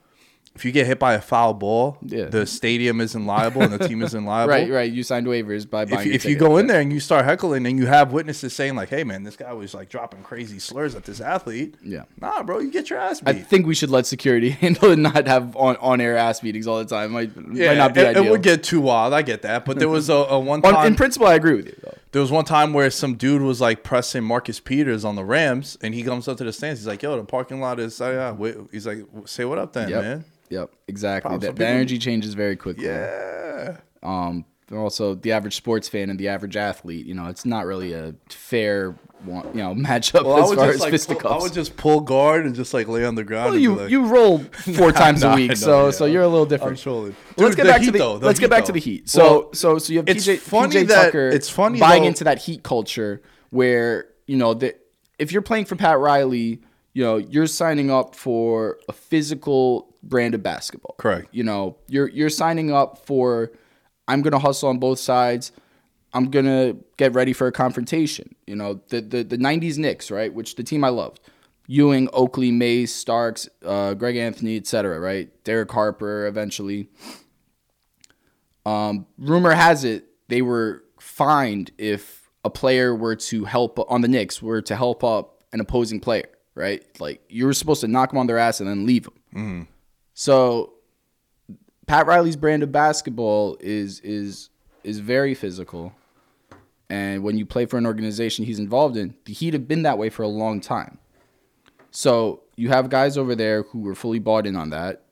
[0.56, 2.26] If you get hit by a foul ball, Yeah.
[2.26, 4.50] the stadium isn't liable and the team isn't liable.
[4.54, 4.92] Right, right.
[4.92, 7.66] You signed waivers by buying If, if you go in there and you start heckling
[7.66, 10.94] and you have witnesses saying like, "Hey man, this guy was like dropping crazy slurs
[10.94, 12.04] at this athlete," Yeah.
[12.20, 13.30] nah, bro, you get your ass beat.
[13.34, 16.68] I think we should let security handle and not have on, on air ass meetings
[16.68, 17.10] all the time.
[17.10, 18.24] Might, yeah, might not be it, ideal.
[18.26, 19.12] it would get too wild.
[19.12, 20.86] I get that, but there was a, a one time.
[20.86, 21.76] in principle, I agree with you.
[21.82, 21.98] Though.
[22.12, 25.76] there was one time where some dude was like pressing Marcus Peters on the Rams,
[25.82, 26.78] and he comes up to the stands.
[26.78, 28.54] He's like, "Yo, the parking lot is." Uh, yeah.
[28.70, 30.02] He's like, "Say what up, then, Yep.
[30.04, 30.70] man." Yep.
[30.88, 31.38] Exactly.
[31.38, 32.86] The, the energy changes very quickly.
[32.86, 33.78] Yeah.
[34.02, 34.44] Um.
[34.72, 37.04] Also, the average sports fan and the average athlete.
[37.06, 38.92] You know, it's not really a fair
[39.24, 39.46] one.
[39.48, 41.22] You know, matchup Well, I as far just as like, fisticuffs.
[41.22, 43.44] pull, I would just pull guard and just like lay on the ground.
[43.44, 44.38] Well, and you like, you roll
[44.76, 45.90] four times Nah, a week, know, so yeah.
[45.90, 46.84] so you're a little different.
[46.86, 48.66] Well, let's get back to the though, let's Heat, get back though.
[48.68, 49.08] to the Heat.
[49.08, 51.28] So Well, so so you have it's PJ, funny PJ that- Tucker.
[51.28, 54.80] it's funny, buying though- into that Heat culture where you know that
[55.18, 56.62] if you're playing for Pat Riley,
[56.94, 60.94] you know you're signing up for a physical brand of basketball.
[60.98, 61.28] Correct.
[61.32, 63.52] You know you're you're signing up for
[64.08, 65.52] I'm gonna hustle on both sides.
[66.12, 68.34] I'm gonna get ready for a confrontation.
[68.46, 70.32] You know the the the '90s Knicks, right?
[70.32, 71.20] Which the team I loved.
[71.66, 75.00] Ewing, Oakley, Mays, Starks, uh, Greg Anthony, etc.
[75.00, 75.30] Right?
[75.44, 76.88] Derek Harper, eventually.
[78.66, 84.08] Um, rumor has it they were fined if a player were to help on the
[84.08, 86.28] Knicks were to help up an opposing player.
[86.54, 86.84] Right?
[87.00, 89.14] Like you were supposed to knock them on their ass and then leave them.
[90.14, 90.74] So
[91.86, 94.50] Pat Riley's brand of basketball is is
[94.82, 95.92] is very physical.
[96.88, 99.98] And when you play for an organization he's involved in, the Heat have been that
[99.98, 100.98] way for a long time.
[101.90, 105.02] So you have guys over there who were fully bought in on that.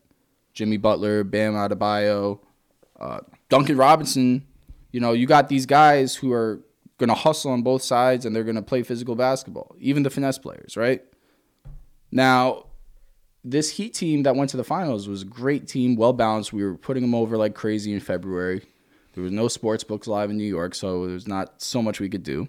[0.52, 2.38] Jimmy Butler, Bam Adebayo,
[3.00, 4.46] uh, Duncan Robinson.
[4.92, 6.60] You know, you got these guys who are
[6.98, 10.10] going to hustle on both sides and they're going to play physical basketball, even the
[10.10, 11.02] finesse players, right?
[12.10, 12.66] Now,
[13.44, 16.52] this Heat team that went to the finals was a great team, well balanced.
[16.52, 18.62] We were putting them over like crazy in February.
[19.14, 22.09] There was no sports books live in New York, so there's not so much we
[22.09, 22.48] could do.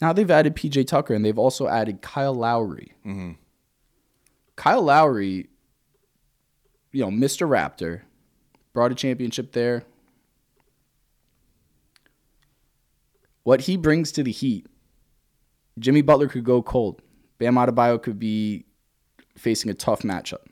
[0.00, 2.92] Now they've added PJ Tucker and they've also added Kyle Lowry.
[3.06, 3.32] Mm-hmm.
[4.56, 5.48] Kyle Lowry,
[6.92, 7.48] you know, Mr.
[7.48, 8.02] Raptor,
[8.72, 9.84] brought a championship there.
[13.44, 14.66] What he brings to the Heat,
[15.78, 17.02] Jimmy Butler could go cold.
[17.38, 18.64] Bam Adebayo could be
[19.36, 20.44] facing a tough matchup.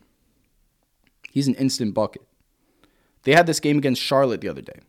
[1.30, 2.22] He's an instant bucket.
[3.24, 4.80] They had this game against Charlotte the other day.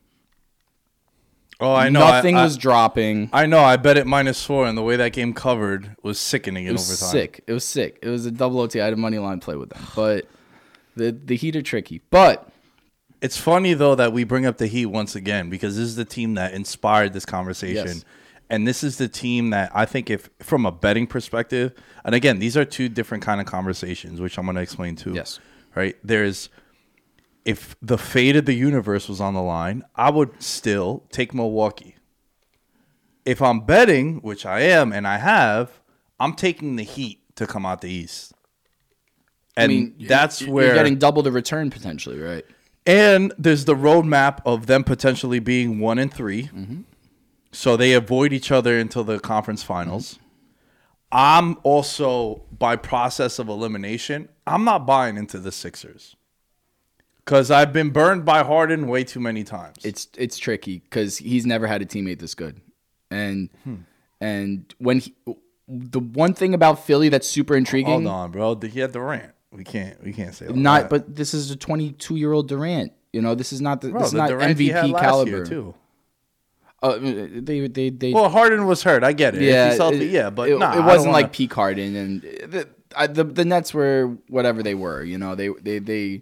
[1.60, 2.00] Oh, I know.
[2.00, 3.30] Nothing I, I- was dropping.
[3.32, 3.60] I know.
[3.60, 6.74] I bet it minus four, and the way that game covered was sickening in It
[6.74, 7.12] was overtime.
[7.12, 7.44] sick.
[7.48, 8.00] It was sick.
[8.02, 8.82] It was a double OT.
[8.82, 10.26] I had a money line play with them, but
[10.96, 12.02] the the Heat are tricky.
[12.10, 12.50] But
[13.22, 16.04] It's funny though that we bring up the Heat once again because this is the
[16.06, 17.86] team that inspired this conversation.
[17.88, 18.06] Yes.
[18.54, 21.74] And this is the team that I think if from a betting perspective,
[22.06, 25.14] and again, these are two different kind of conversations, which I'm going to explain too.
[25.14, 25.40] Yes.
[25.74, 25.96] Right?
[26.04, 26.50] There's
[27.46, 31.96] if the fate of the universe was on the line, I would still take Milwaukee.
[33.26, 35.82] If I'm betting, which I am and I have,
[36.20, 38.34] I'm taking the Heat to come out the East.
[39.58, 42.46] And I mean, that's you're where getting double the return potentially, right?
[42.86, 46.82] and there's the roadmap of them potentially being one and 3 mm-hmm.
[47.54, 50.20] So they avoid each other until the conference finals.
[51.12, 56.16] I'm also, by process of elimination, I'm not buying into the Sixers.
[57.24, 59.78] Because I've been burned by Harden way too many times.
[59.86, 62.60] It's it's tricky because he's never had a teammate this good,
[63.10, 63.76] and Hmm.
[64.20, 65.16] and when he,
[65.70, 68.60] the one thing about Philly that's super intriguing, Hold on, bro.
[68.60, 69.32] He had Durant.
[69.54, 70.90] We can't we can't say not that.
[70.90, 72.92] but this is a 22 year old Durant.
[73.14, 75.46] You know, this is not the, Bro, this is the not Durant MVP caliber.
[75.46, 75.76] too.
[76.84, 79.04] Uh, they they they Well, Harden was hurt.
[79.06, 79.42] I get it.
[79.42, 82.68] Yeah, healthy, it, yeah, but it, nah, it wasn't wanna- like peak Harden and the,
[82.96, 85.02] I, the the Nets were whatever they were.
[85.02, 86.22] You know, they they they,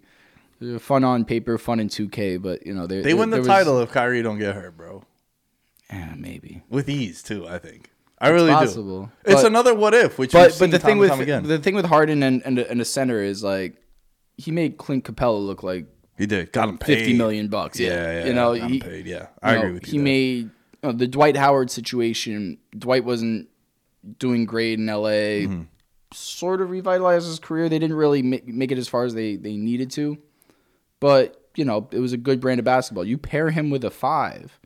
[0.60, 3.40] they were fun on paper, fun in 2K, but you know they They win the
[3.40, 5.04] was- title if Kyrie don't get hurt, bro.
[5.92, 6.62] Yeah, maybe.
[6.70, 7.48] with ease too.
[7.48, 9.06] I think I really possible.
[9.26, 9.32] do.
[9.32, 11.44] It's But- another what if, which But but the thing with again.
[11.44, 13.76] the thing with Harden and and and a center is like
[14.38, 15.88] he made Clint Capela look like
[16.22, 17.80] he did got him paid fifty million bucks.
[17.80, 19.08] Yeah, Yeah, yeah, you know got him he paid.
[19.08, 19.92] Yeah, I know, agree with you.
[19.94, 20.52] He made
[20.84, 22.60] uh, the Dwight Howard situation.
[22.78, 23.50] Dwight wasn't
[24.20, 25.48] doing great in L.A.
[25.48, 25.64] Mm-hmm.
[26.14, 27.70] Sort of revitalized his career.
[27.70, 30.20] They didn't really make, make it as far as they they needed to,
[31.00, 33.04] but you know it was a good brand of basketball.
[33.04, 34.60] You pair him with a five.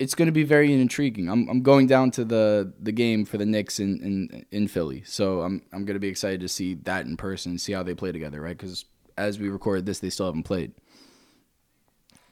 [0.00, 1.30] It's going to be very intriguing.
[1.30, 5.04] I'm, I'm going down to the, the game for the Knicks in, in, in Philly,
[5.06, 7.94] so I'm I'm going to be excited to see that in person, see how they
[7.94, 8.58] play together, right?
[8.58, 8.86] Because
[9.16, 10.72] as we recorded this, they still haven't played.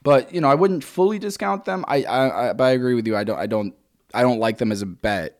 [0.02, 1.84] But you know, I wouldn't fully discount them.
[1.88, 3.16] I, I, I but I agree with you.
[3.16, 3.74] I don't I don't
[4.12, 5.38] I don't like them as a bet.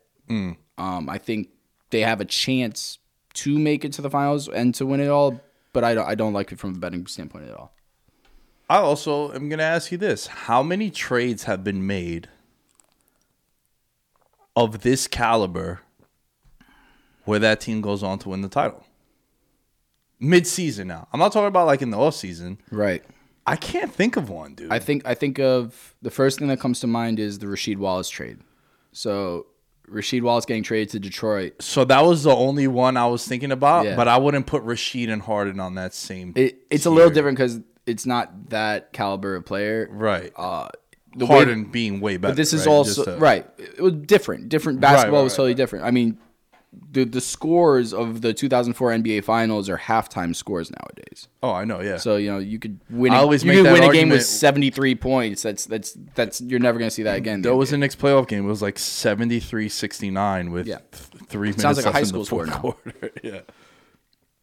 [0.78, 1.50] Um, I think
[1.90, 2.98] they have a chance
[3.34, 5.40] to make it to the finals and to win it all,
[5.72, 7.74] but I don't I don't like it from a betting standpoint at all.
[8.68, 12.28] I also am going to ask you this: How many trades have been made
[14.56, 15.82] of this caliber
[17.24, 18.84] where that team goes on to win the title?
[20.24, 21.06] Mid-season now.
[21.12, 22.58] I'm not talking about like in the off season.
[22.70, 23.02] Right.
[23.46, 24.72] I can't think of one, dude.
[24.72, 27.76] I think I think of the first thing that comes to mind is the Rasheed
[27.76, 28.38] Wallace trade.
[28.92, 29.46] So
[29.90, 31.60] Rasheed Wallace getting traded to Detroit.
[31.60, 33.96] so that was the only one I was thinking about, Yeah.
[33.96, 36.32] but I wouldn't put Rasheed and Harden on that same.
[36.36, 39.88] It, it's a little different because it's not that caliber of player.
[39.92, 40.32] right?
[40.36, 40.68] Uh,
[41.16, 42.32] the way- Harden being way better.
[42.32, 42.72] But this is right?
[42.72, 43.46] also a- right.
[43.58, 44.48] It was different.
[44.48, 45.84] Different basketball right, was right, totally different.
[45.84, 46.18] I mean,
[46.92, 51.28] the the scores of the 2004 NBA Finals are halftime scores nowadays.
[51.42, 51.80] Oh, I know.
[51.80, 51.96] Yeah.
[51.98, 53.12] So you know you could win.
[53.12, 55.42] I A, always you make could that win a game with 73 points.
[55.42, 57.42] That's that's that's you're never gonna see that again.
[57.42, 58.44] There was the Knicks playoff game.
[58.44, 60.78] It was like 73-69 with Yeah.
[60.92, 62.60] th- three minutes sounds like a left high in school the score fourth now.
[63.00, 63.10] quarter.
[63.22, 63.40] yeah.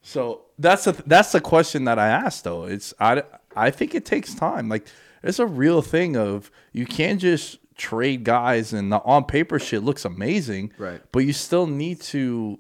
[0.02, 2.66] So that's the that's the question that I asked though.
[2.66, 3.24] It's I
[3.56, 4.68] I think it takes time.
[4.70, 4.88] Like
[5.24, 9.82] it's a real thing of you can't just trade guys and the on paper shit
[9.84, 10.72] looks amazing.
[10.78, 11.02] Right.
[11.12, 12.60] But you still need to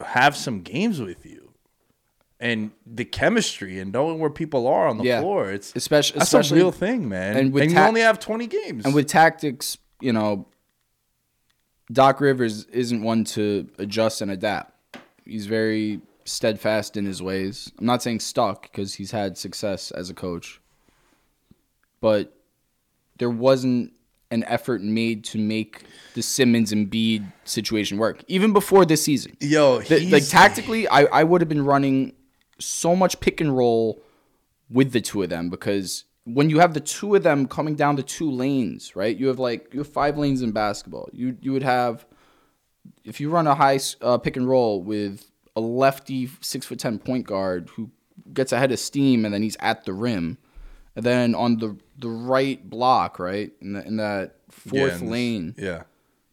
[0.00, 1.52] have some games with you.
[2.40, 5.20] And the chemistry and knowing where people are on the Yeah.
[5.20, 7.30] floor, it's Especially- that's especially- a real thing, man.
[7.36, 8.84] and And, with you only have twenty games.
[8.84, 10.46] and with tactics, you know,
[11.92, 14.72] Doc Rivers isn't one to adjust and adapt.
[15.24, 17.70] He's very steadfast in his ways.
[17.78, 20.60] I'm not saying stuck because he's had success as a coach,
[22.00, 22.34] but
[23.18, 23.92] there wasn't
[24.34, 29.36] an effort made to make the Simmons and Embiid situation work, even before this season.
[29.40, 32.12] Yo, The- he's- like tactically, I, I would have been running
[32.58, 34.02] so much pick and roll
[34.70, 37.96] with the two of them because when you have the two of them coming down
[37.96, 39.16] the two lanes, right?
[39.16, 41.08] You have like you have five lanes in basketball.
[41.12, 42.06] You you would have
[43.04, 46.98] if you run a high uh, pick and roll with a lefty six foot ten
[46.98, 47.90] point guard who
[48.32, 50.38] gets ahead of steam and then he's at the rim,
[50.96, 55.54] and then on the the right block, right in, the, in that fourth and- lane,
[55.58, 55.82] Yeah.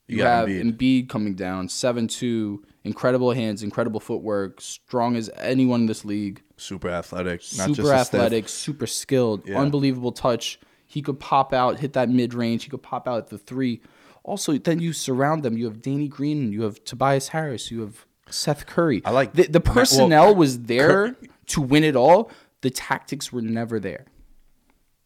[0.08, 0.78] you, got have Embiid.
[0.78, 1.10] Embiid.
[1.10, 6.90] coming down seven two, incredible hands, incredible footwork, strong as anyone in this league super
[6.90, 9.60] athletic, not super athletic, super skilled, Yeah.
[9.60, 10.60] unbelievable touch.
[10.86, 12.66] He could pop out, hit that mid range.
[12.66, 13.82] He could pop out at the three.
[14.24, 15.58] Also, then you surround them.
[15.58, 19.02] You have Danny Green, you have Tobias Harris, you have Seth Curry.
[19.06, 21.16] I like- the, the well, personnel was there
[21.48, 22.30] to win it all.
[22.62, 24.06] The tactics were never there.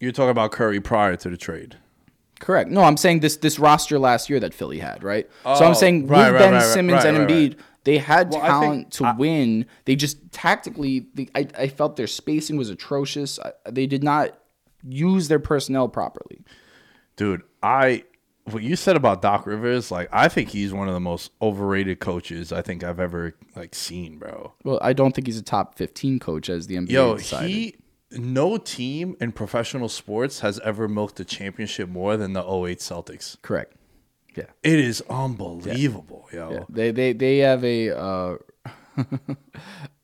[0.00, 1.76] You're talking about Curry prior to the trade.
[2.38, 2.68] Correct.
[2.70, 5.26] No, I'm saying this this roster last year that Philly had, right?
[5.42, 8.40] so Oh, I'm saying right, with right, Ben right, Simmons and Embiid, they had Well,
[8.40, 9.64] talent to win.
[9.86, 13.38] They just tactically, they, I, I felt their spacing was atrocious.
[13.38, 14.38] I, they did not
[14.86, 16.44] use their personnel properly.
[17.16, 18.04] Dude, I
[18.44, 22.00] what you said about Doc Rivers, like I think he's one of the most overrated
[22.00, 24.52] coaches I think I've ever like seen, bro.
[24.62, 27.50] Well, I don't think he's a top 15 coach as the NBA Yo, decided.
[27.50, 27.74] he
[28.12, 33.40] no team in professional sports has ever milked a championship more than the 08 Celtics.
[33.42, 33.74] Correct.
[34.36, 34.44] Yeah.
[34.62, 36.50] It is unbelievable, yo.
[36.52, 36.64] Yeah.
[36.68, 38.36] They they they have a uh,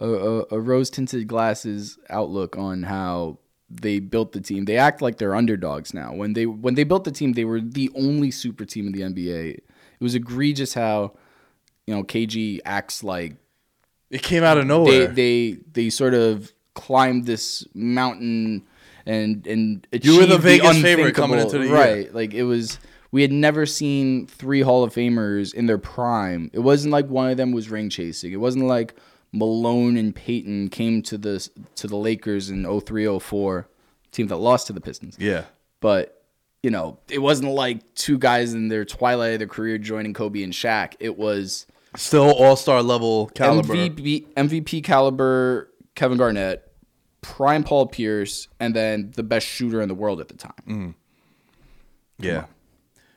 [0.00, 3.38] a, a, a rose tinted glasses outlook on how
[3.68, 4.64] they built the team.
[4.64, 6.14] They act like they're underdogs now.
[6.14, 9.00] When they when they built the team, they were the only super team in the
[9.02, 9.54] NBA.
[9.54, 9.64] It
[10.00, 11.12] was egregious how
[11.86, 13.36] you know KG acts like
[14.10, 15.06] It came out of they nowhere.
[15.08, 18.62] they they sort of climbed this mountain
[19.06, 21.74] and and it's You were the achieved Vegas favorite coming into the year.
[21.74, 22.14] right.
[22.14, 22.78] Like it was.
[23.10, 26.50] We had never seen three Hall of Famers in their prime.
[26.54, 28.32] It wasn't like one of them was ring chasing.
[28.32, 28.94] It wasn't like
[29.32, 33.68] Malone and Peyton came to the to the Lakers in 0304,
[34.12, 35.16] team that lost to the Pistons.
[35.18, 35.44] yeah.
[35.80, 36.22] But
[36.62, 40.42] you know, it wasn't like two guys in their twilight of their career joining Kobe
[40.42, 40.94] and Shaq.
[41.00, 43.74] It was Still all-star level caliber.
[43.74, 46.72] MVP MVP caliber Kevin Garnett,
[47.20, 50.52] prime Paul Pierce, and then the best shooter in the world at the time.
[50.66, 50.94] Mm.
[52.18, 52.46] Yeah.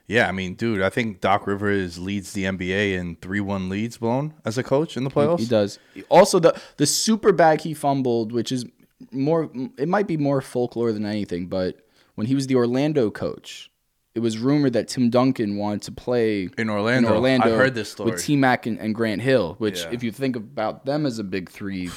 [0.07, 4.35] Yeah, I mean, dude, I think Doc Rivers leads the NBA in 3-1 leads blown
[4.45, 5.39] as a coach in the playoffs.
[5.39, 5.79] He does.
[6.09, 8.65] Also, the the super bag he fumbled, which is
[9.11, 11.77] more, it might be more folklore than anything, but
[12.13, 13.71] when he was the Orlando coach,
[14.13, 17.09] it was rumored that Tim Duncan wanted to play In Orlando.
[17.11, 17.47] Orlando.
[17.51, 18.11] I've heard this story.
[18.11, 19.55] with T-Mac and, and Grant Hill.
[19.57, 19.89] Which, Yeah.
[19.91, 21.89] if you think about them as a big three,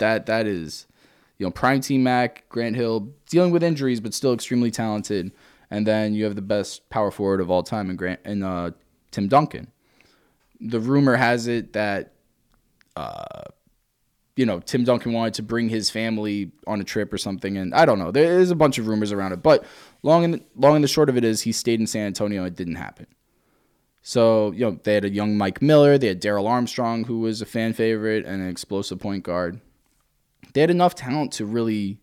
[0.00, 0.86] that that is,
[1.38, 5.32] you know, prime T Mac, Grant Hill dealing with injuries but still extremely talented,
[5.70, 8.72] and then you have the best power forward of all time in Grant and uh,
[9.10, 9.70] Tim Duncan.
[10.60, 12.12] The rumor has it that
[12.96, 13.44] uh,
[14.36, 17.74] you know, Tim Duncan wanted to bring his family on a trip or something, and
[17.74, 18.10] I don't know.
[18.10, 19.64] There is a bunch of rumors around it, but
[20.02, 22.44] long and long and the short of it is, he stayed in San Antonio.
[22.44, 23.06] It didn't happen.
[24.02, 25.98] So you know, they had a young Mike Miller.
[25.98, 29.60] They had Darrell Armstrong, who was a fan favorite and an explosive point guard.
[30.52, 31.98] They had enough talent to really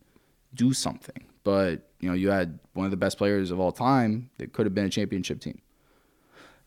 [0.54, 4.30] do something, but you know, you had one of the best players of all time.
[4.38, 5.62] That could have been a championship team.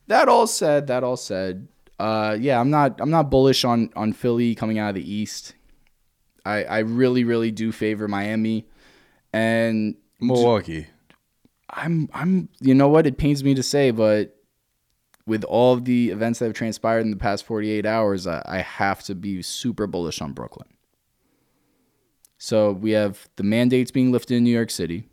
[0.08, 4.12] That all said, that all said, uh, yeah, I'm not I'm not bullish on on
[4.12, 5.54] Philly coming out of the East.
[6.44, 8.66] I I really really do favor Miami,
[9.32, 10.86] and Milwaukee.
[11.68, 14.36] I'm I'm you know what it pains me to say, but
[15.26, 18.58] with all of the events that have transpired in the past 48 hours, I, I
[18.58, 20.66] have to be super bullish on Brooklyn.
[22.42, 25.04] So we have the mandates being lifted in New York City.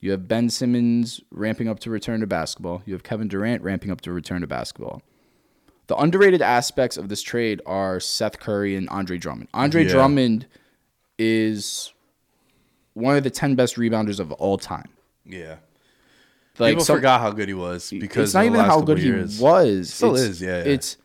[0.00, 2.82] You have Ben Simmons ramping up to return to basketball.
[2.84, 5.00] You have Kevin Durant ramping up to return to basketball.
[5.86, 9.48] The underrated aspects of this trade are Seth Curry and Andre Drummond.
[9.54, 9.92] Andre Yeah.
[9.92, 10.46] Drummond
[11.20, 11.92] is
[12.94, 14.88] one of the 10 best rebounders of all time.
[15.24, 15.58] Yeah.
[16.58, 19.38] Like People some- forgot how good he was because it's not even how good years.
[19.38, 19.94] he was.
[19.94, 20.72] Still It's- is, yeah, yeah.
[20.72, 20.96] It's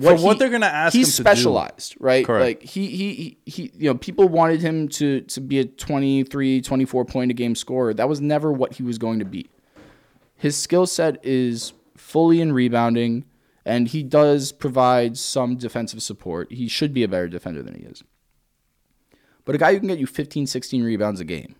[0.00, 1.34] For what they're gonna ask He's him to do.
[1.36, 2.24] specialized, right?
[2.24, 2.62] Correct.
[2.62, 6.62] Like he, he he he you know, people wanted him to to be a 23,
[6.62, 7.92] 24 point a game scorer.
[7.92, 9.50] That was never what he was going to be.
[10.34, 13.24] His skill set is fully in rebounding
[13.64, 16.50] and he does provide some defensive support.
[16.50, 18.02] He should be a better defender than he is.
[19.44, 21.54] But a guy who can get you 15, 16 rebounds a game,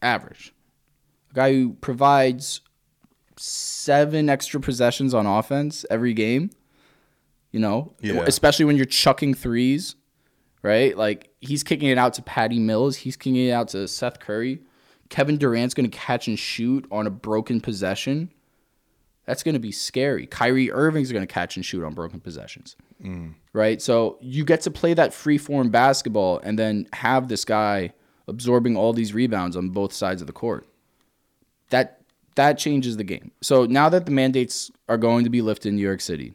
[0.00, 0.52] average.
[1.30, 2.60] A guy who provides
[3.36, 6.50] seven extra possessions on offense every game.
[7.52, 8.24] You know, Yeah.
[8.26, 9.94] especially when you're chucking threes,
[10.62, 10.96] right?
[10.96, 14.60] Like he's kicking it out to Patty Mills, he's kicking it out to Seth Curry.
[15.10, 18.30] Kevin Durant's going to catch and shoot on a broken possession.
[19.26, 20.26] That's going to be scary.
[20.26, 22.74] Kyrie Irving's going to catch and shoot on broken possessions.
[23.04, 23.34] Mm.
[23.52, 23.80] Right?
[23.82, 27.92] So you get to play that free form basketball and then have this guy
[28.26, 30.66] absorbing all these rebounds on both sides of the court.
[31.70, 32.00] That
[32.34, 33.30] that changes the game.
[33.42, 36.32] So now that the mandates are going to be lifted in New York City,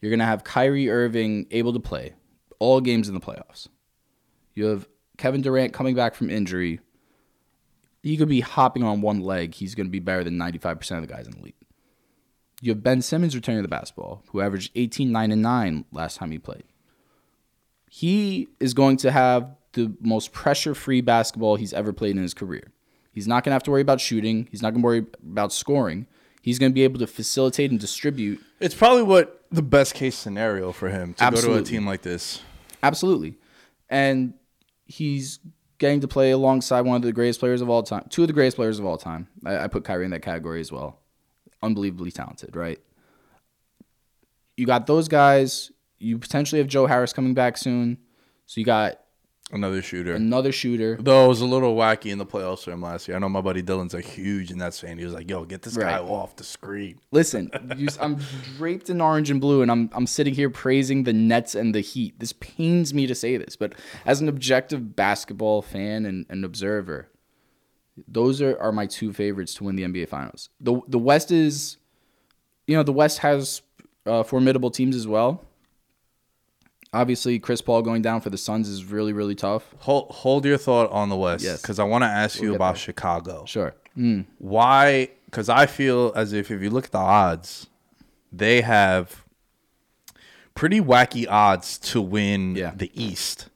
[0.00, 2.14] you're going to have Kyrie Irving able to play
[2.58, 3.68] all games in the playoffs.
[4.54, 6.80] You have Kevin Durant coming back from injury.
[8.02, 9.54] He could be hopping on one leg.
[9.54, 11.54] He's going to be better than 95% of the guys in the league.
[12.60, 16.16] You have Ben Simmons returning to the basketball, who averaged 18, 9, and 9 last
[16.16, 16.64] time he played.
[17.90, 22.34] He is going to have the most pressure free basketball he's ever played in his
[22.34, 22.72] career.
[23.12, 25.52] He's not going to have to worry about shooting, he's not going to worry about
[25.52, 26.06] scoring.
[26.40, 28.40] He's going to be able to facilitate and distribute.
[28.60, 32.02] It's probably what the best case scenario for him to go to a team like
[32.02, 32.42] this.
[32.82, 33.36] Absolutely.
[33.88, 34.34] And
[34.84, 35.40] he's
[35.78, 38.34] getting to play alongside one of the greatest players of all time, two of the
[38.34, 39.28] greatest players of all time.
[39.44, 41.00] I, I put Kyrie in that category as well.
[41.62, 42.78] Unbelievably talented, right?
[44.56, 45.70] You got those guys.
[45.98, 47.98] You potentially have Joe Harris coming back soon.
[48.46, 49.00] So you got
[49.50, 50.14] Another shooter.
[50.14, 50.98] another shooter.
[51.00, 53.16] Though it was a little wacky in the playoffs for him last year.
[53.16, 54.98] I know my buddy Dylan's a huge Nets fan.
[54.98, 58.18] He was like, "Yo, get this guy off the screen." Listen, you, I'm
[58.56, 61.80] draped in orange and blue, and I'm I'm sitting here praising the Nets and the
[61.80, 62.18] Heat.
[62.20, 63.72] This pains me to say this, but
[64.04, 67.08] as an objective basketball fan and, and observer,
[68.06, 70.50] those are, are my two favorites to win the NBA Finals.
[70.60, 71.78] the The West is,
[72.66, 73.62] you know, the West has
[74.04, 75.44] uh, formidable teams as well.
[76.92, 79.74] Obviously, Chris Paul going down for the Suns is really really tough.
[79.80, 81.60] Hold hold your thought on the West, Yes.
[81.60, 82.80] because I want to ask you about there.
[82.80, 83.44] Chicago.
[83.46, 83.74] Sure.
[84.38, 85.10] Why?
[85.26, 87.66] Because I feel as if if you look at the odds,
[88.32, 89.24] they have
[90.54, 92.72] pretty wacky odds to win Yeah.
[92.74, 93.48] the East.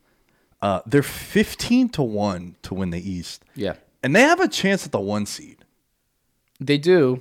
[0.60, 4.84] Uh, they're fifteen to one to win the East, Yeah, and they have a chance
[4.84, 5.64] at the one seed.
[6.60, 7.20] they do.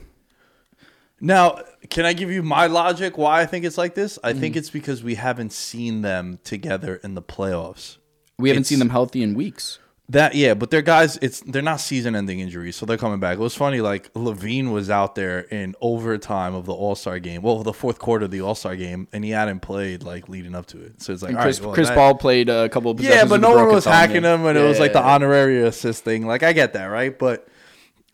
[1.19, 4.17] Now, can I give you my logic why I think it's like this?
[4.23, 4.39] I Mm-hmm.
[4.41, 7.97] think it's because we haven't seen them together in the playoffs.
[8.37, 9.79] We haven't It's- seen them healthy in weeks.
[10.09, 11.17] That yeah, but they're guys.
[11.21, 13.37] It's they're not season-ending injuries, so they're coming back.
[13.37, 13.79] It was funny.
[13.79, 17.41] Like LaVine was out there in overtime of the All Star game.
[17.41, 20.53] Well, the fourth quarter of the All Star game, and he hadn't played like leading
[20.53, 21.01] up to it.
[21.01, 23.39] So it's like Chris, right, well, Chris that- Paul played a couple of Yeah, but
[23.39, 25.13] no one was hacking him, and it was like the yeah, yeah.
[25.13, 26.27] honorary assist thing.
[26.27, 27.17] Like I get that, right?
[27.17, 27.47] But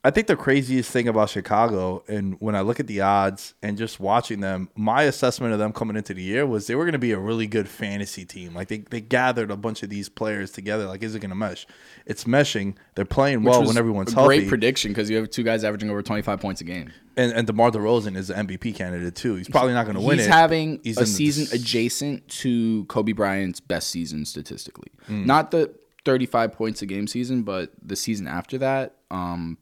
[0.07, 3.77] I think the craziest thing about Chicago, and when I look at the odds and
[3.77, 6.93] just watching them, my assessment of them coming into the year was they were going
[6.93, 8.53] to be a really good fantasy team.
[8.53, 10.85] Like they, they gathered a bunch of these players together.
[10.85, 11.67] Like, is it going to mesh?
[12.05, 12.75] It's meshing.
[12.95, 14.37] They're playing well when everyone's a healthy.
[14.37, 16.93] Great prediction because you have two guys averaging over 25 points a game.
[17.17, 19.35] and, and DeMar DeRozan is an MVP candidate too.
[19.35, 20.31] He's probably not going to win He's it.
[20.31, 24.87] having He's a in the- season adjacent to Kobe Bryant's best season statistically.
[25.07, 25.25] Hmm.
[25.25, 25.73] Not the
[26.05, 28.93] 35 points a game season, but the season after that.
[29.11, 29.57] Um,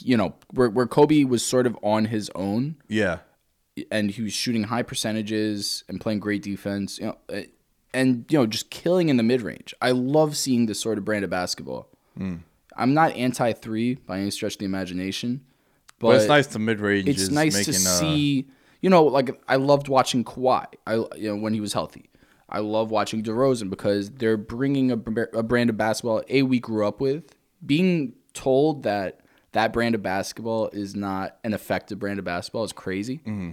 [0.00, 3.18] you know, where where Kobe was sort of on his own Yeah.
[3.90, 6.98] and he was shooting high percentages and playing great defense.
[6.98, 7.42] You know, uh,
[7.94, 9.74] and you know, just killing in the mid range.
[9.82, 11.88] I love seeing this sort of brand of basketball.
[12.16, 12.36] Hmm.
[12.76, 15.42] I'm not anti three by any stretch of the imagination,
[15.98, 17.08] but, But, it's nice to mid range.
[17.08, 18.46] it's nice to uh, see.
[18.80, 20.66] You know, like I loved watching Kawhi.
[20.86, 22.08] I you know when he was healthy.
[22.48, 24.94] I love watching DeRozan because they're bringing a,
[25.38, 27.34] a brand of basketball a we grew up with.
[27.64, 29.20] Being told that
[29.52, 33.18] that brand of basketball is not an effective brand of basketball It's crazy.
[33.18, 33.52] Mm-hmm.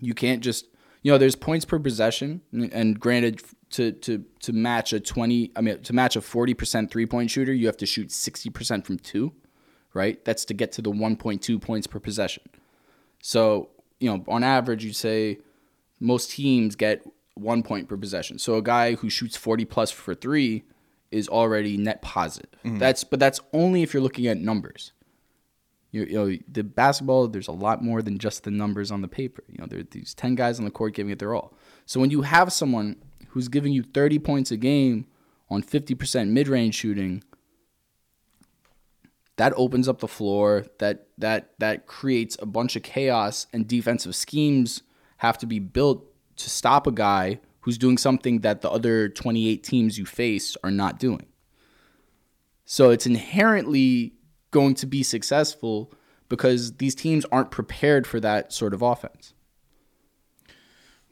[0.00, 0.66] You can't just
[1.02, 5.60] you know there's points per possession, and, granted to to to match a twenty I
[5.60, 8.86] mean to match a forty percent three point shooter, you have to shoot sixty percent
[8.86, 9.32] from two,
[9.92, 10.24] right?
[10.24, 12.42] That's to get to the one point two points per possession.
[13.20, 15.38] So, you know, on average, you'd say
[16.00, 18.38] most teams get one point per possession.
[18.38, 20.64] So a guy who shoots 40 plus for three
[21.10, 22.50] is already net positive.
[22.64, 22.78] Mm-hmm.
[22.78, 24.92] That's but that's only if you're looking at numbers.
[25.94, 29.44] You, know, the basketball, there's a lot more than just the numbers on the paper.
[29.48, 31.54] You know, there are these 10 guys on the court giving it their all.
[31.86, 32.96] So when you have someone
[33.28, 35.06] who's giving you 30 points a game
[35.48, 37.22] on 50% mid-range shooting,
[39.36, 44.14] that opens up the floor that that that creates a bunch of chaos and defensive
[44.14, 44.82] schemes
[45.18, 46.04] have to be built
[46.36, 50.70] to stop a guy who's doing something that the other 28 teams you face are
[50.70, 51.26] not doing
[52.64, 54.14] so it's inherently
[54.54, 55.92] going to be successful
[56.28, 59.34] because these teams aren't prepared for that sort of offense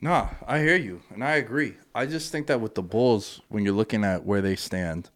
[0.02, 1.76] Nah, I hear you, and I agree.
[1.94, 5.10] I just think that with the Bulls, when you're looking at where they stand,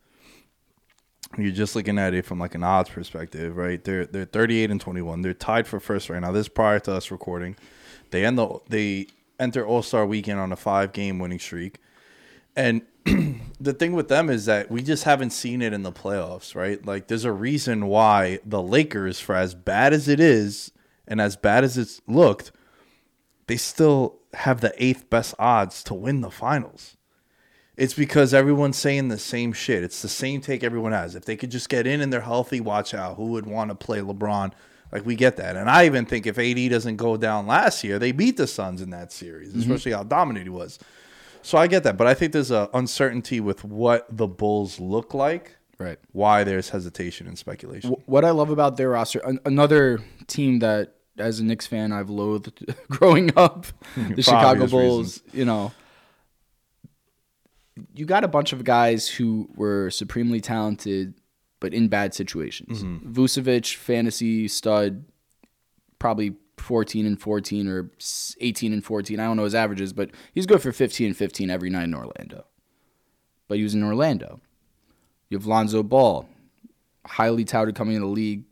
[1.36, 3.82] you're just looking at it from like an odds perspective, right?
[3.82, 5.22] They're they're 38 and 21.
[5.22, 6.30] They're tied for first right now.
[6.30, 7.56] This is prior to us recording.
[8.12, 9.08] They end the they
[9.40, 11.80] enter All Star Weekend on a five game winning streak,
[12.54, 12.82] and
[13.60, 16.84] the thing with them is that we just haven't seen it in the playoffs, right?
[16.84, 20.72] Like there's a reason why the Lakers, for as bad as it is
[21.06, 22.52] and as bad as it's looked,
[23.46, 26.96] they still have the eighth best odds to win the finals
[27.76, 29.84] It's because everyone's saying the same shit.
[29.84, 31.14] It's the same take everyone has.
[31.14, 33.16] If they could just get in and they're healthy, watch out.
[33.16, 34.52] Who would want to play LeBron?
[34.92, 37.98] Like we get that, and I even think if AD doesn't go down last year,
[37.98, 39.60] they beat the Suns in that series, mm-hmm.
[39.60, 40.78] especially how dominant he was.
[41.46, 45.14] So I get that, but I think there's a uncertainty with what the Bulls look
[45.14, 45.56] like.
[45.78, 45.96] Right.
[46.10, 47.94] Why there's hesitation and speculation.
[48.06, 52.10] What I love about their roster, an- another team that, as a Knicks fan, I've
[52.10, 53.66] loathed growing up,
[53.96, 55.22] the Chicago Bulls.
[55.32, 55.70] You know,
[57.94, 61.14] you got a bunch of guys who were supremely talented,
[61.60, 62.82] but in bad situations.
[62.82, 63.12] Mm-hmm.
[63.12, 65.04] Vucevic, fantasy stud,
[66.00, 66.34] probably
[66.66, 67.90] 14 and 14 or
[68.40, 69.20] 18 and 14.
[69.20, 71.94] I don't know his averages, but he's good for 15 and 15 every night in
[71.94, 72.44] Orlando.
[73.48, 74.40] But he was in Orlando.
[75.28, 76.28] You have Lonzo Ball,
[77.06, 78.44] highly touted coming in the league.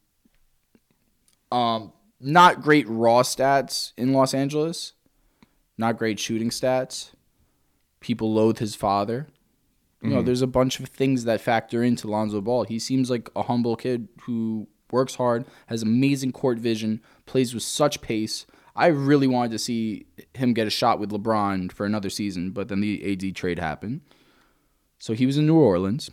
[1.51, 4.93] Um, not great raw stats in Los Angeles.
[5.77, 7.11] Not great shooting stats.
[8.01, 9.29] People loathe his father.
[10.03, 12.65] You know, there's a bunch of things that factor into Lonzo Ball.
[12.65, 17.63] He seems like a humble kid who works hard, has amazing court vision, plays with
[17.63, 18.47] such pace.
[18.77, 22.69] I really wanted to see him get a shot with LeBron for another season, but
[22.69, 24.01] then the AD trade happened.
[24.99, 26.11] So he was in New Orleans,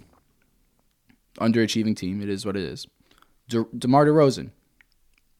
[1.40, 2.22] underachieving team.
[2.22, 2.88] It is what it is.
[3.50, 4.52] De- DeMar DeRozan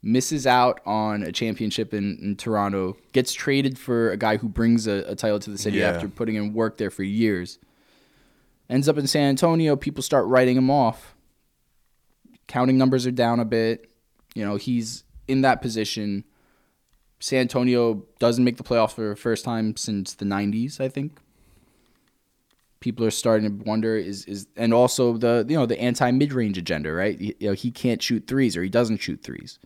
[0.04, 4.88] misses out on a championship in, in Toronto, gets traded for a guy who brings
[4.88, 5.90] a, a title to the city Yeah.
[5.92, 7.60] after putting in work there for years.
[8.68, 11.14] Ends up in San Antonio, people start writing him off.
[12.48, 13.92] Counting numbers are down a bit.
[14.34, 16.24] You know, he's in that position.
[17.20, 21.20] San Antonio doesn't make the playoffs for the first time since the 90s, I think.
[22.80, 26.34] People are starting to wonder is is and also the you know the anti mid
[26.34, 27.20] range agenda, right?
[27.20, 29.60] You know, he can't shoot threes or he doesn't shoot threes.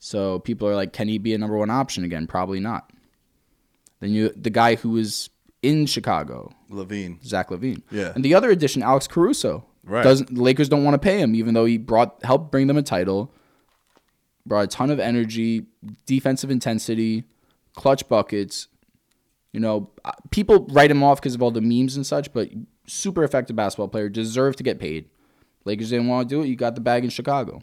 [0.00, 2.26] So people are like, can he be a number one option again?
[2.26, 2.92] Probably not.
[4.00, 5.30] Then you the guy who was
[5.62, 7.24] in Chicago, LaVine.
[7.24, 7.82] Zach LaVine.
[7.92, 8.10] Yeah.
[8.12, 9.64] And the other addition, Alex Caruso.
[9.84, 10.02] Right.
[10.02, 12.76] Doesn't the Lakers don't want to pay him, even though he brought helped bring them
[12.76, 13.32] a title,
[14.46, 15.66] brought a ton of energy,
[16.06, 17.24] defensive intensity,
[17.74, 18.68] clutch buckets.
[19.52, 22.48] You know, uh, people write him off because of all the memes and such, but
[22.86, 25.08] super effective basketball player, deserved to get paid.
[25.64, 26.48] Lakers didn't want to do it.
[26.48, 27.62] You got the bag in Chicago.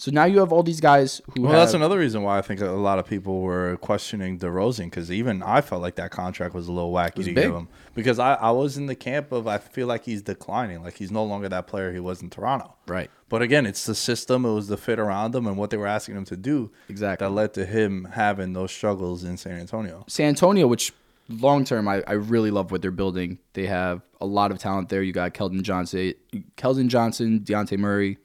[0.00, 2.40] So now you have all these guys who Well, have, that's another reason why I
[2.42, 6.54] think a lot of people were questioning DeRozan because even I felt like that contract
[6.54, 7.34] was a little wacky to big.
[7.34, 10.84] give him because I, I was in the camp of I feel like he's declining,
[10.84, 12.76] like he's no longer that player he was in Toronto.
[12.86, 13.10] Right.
[13.28, 15.88] But again, it's the system, it was the fit around him, and what they were
[15.88, 17.26] asking him to do Exactly.
[17.26, 20.04] that led to him having those struggles in San Antonio.
[20.06, 20.92] San Antonio, which
[21.28, 23.38] long term I, I really love what they're building.
[23.52, 25.02] They have a lot of talent there.
[25.02, 26.14] You got Keldon Johnson,
[26.56, 28.18] Keldon Johnson, Dejounte Murray.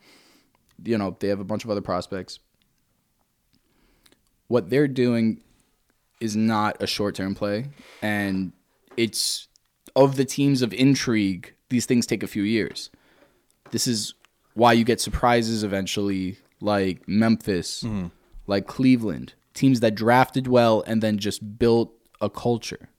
[0.84, 2.40] You know they have a bunch of other prospects.
[4.48, 5.42] What they're doing
[6.20, 7.68] is not a short term play,
[8.02, 8.54] and
[8.98, 9.48] it's
[9.96, 11.54] of the teams of intrigue.
[11.70, 12.90] These things take a few years.
[13.72, 14.14] This is
[14.54, 18.08] why you get surprises eventually, like Memphis, mm-hmm.
[18.48, 22.90] like Cleveland, teams that drafted well and then just built a culture.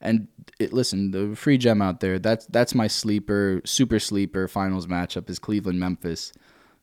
[0.00, 0.28] And
[0.58, 5.28] it, listen, the free gem out there, that's that's my sleeper, super sleeper finals matchup
[5.28, 6.32] is Cleveland Memphis.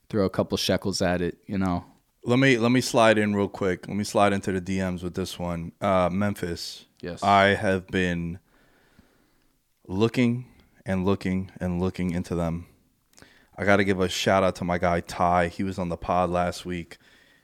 [0.10, 1.86] Throw a couple shekels at it, you know.
[2.24, 3.88] Let me let me slide in real quick.
[3.88, 5.72] Let me slide into the DMs with this one.
[5.80, 6.86] Uh, Memphis.
[7.01, 7.24] Yes.
[7.24, 8.39] I have been
[9.88, 10.45] looking
[10.86, 12.68] and looking and looking into them.
[13.58, 15.47] I got to give a shout out to my guy Ty.
[15.47, 16.97] He was on the pod last week,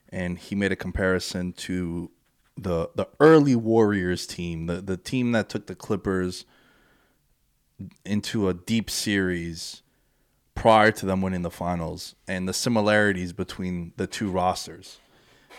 [0.09, 2.11] and he made a comparison to
[2.57, 6.45] the the early Warriors team, the the team that took the Clippers
[8.05, 9.82] into a deep series
[10.55, 14.99] prior to them winning the finals, and the similarities between the two rosters.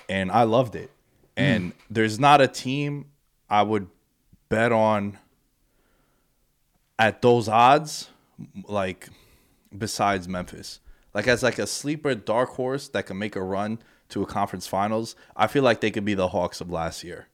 [0.09, 0.91] And I loved it.
[1.37, 1.79] And hmm.
[1.91, 3.07] there's not a team
[3.49, 3.89] I would
[4.49, 5.19] bet on
[6.99, 8.09] at those odds,
[8.69, 9.09] like
[9.77, 10.81] besides Memphis.
[11.13, 13.79] Like as like a sleeper dark horse that can make a run
[14.11, 17.29] to a conference finals, I feel like they could be the Hawks of last year.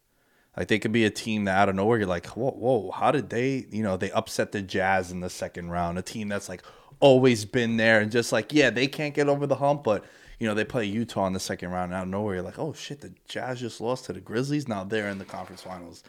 [0.56, 3.10] Like they could be a team that out of nowhere you're like, whoa, whoa, how
[3.10, 6.48] did they, you know, they upset the Jazz in the second round, a team that's
[6.48, 6.62] like
[7.00, 10.04] always been there and just like, yeah, they can't get over the hump, but
[10.38, 12.58] you know, they play Utah in the second round and out of nowhere you're like,
[12.58, 14.68] oh shit, the Jazz just lost to the Grizzlies.
[14.68, 16.02] Now they're in the conference finals.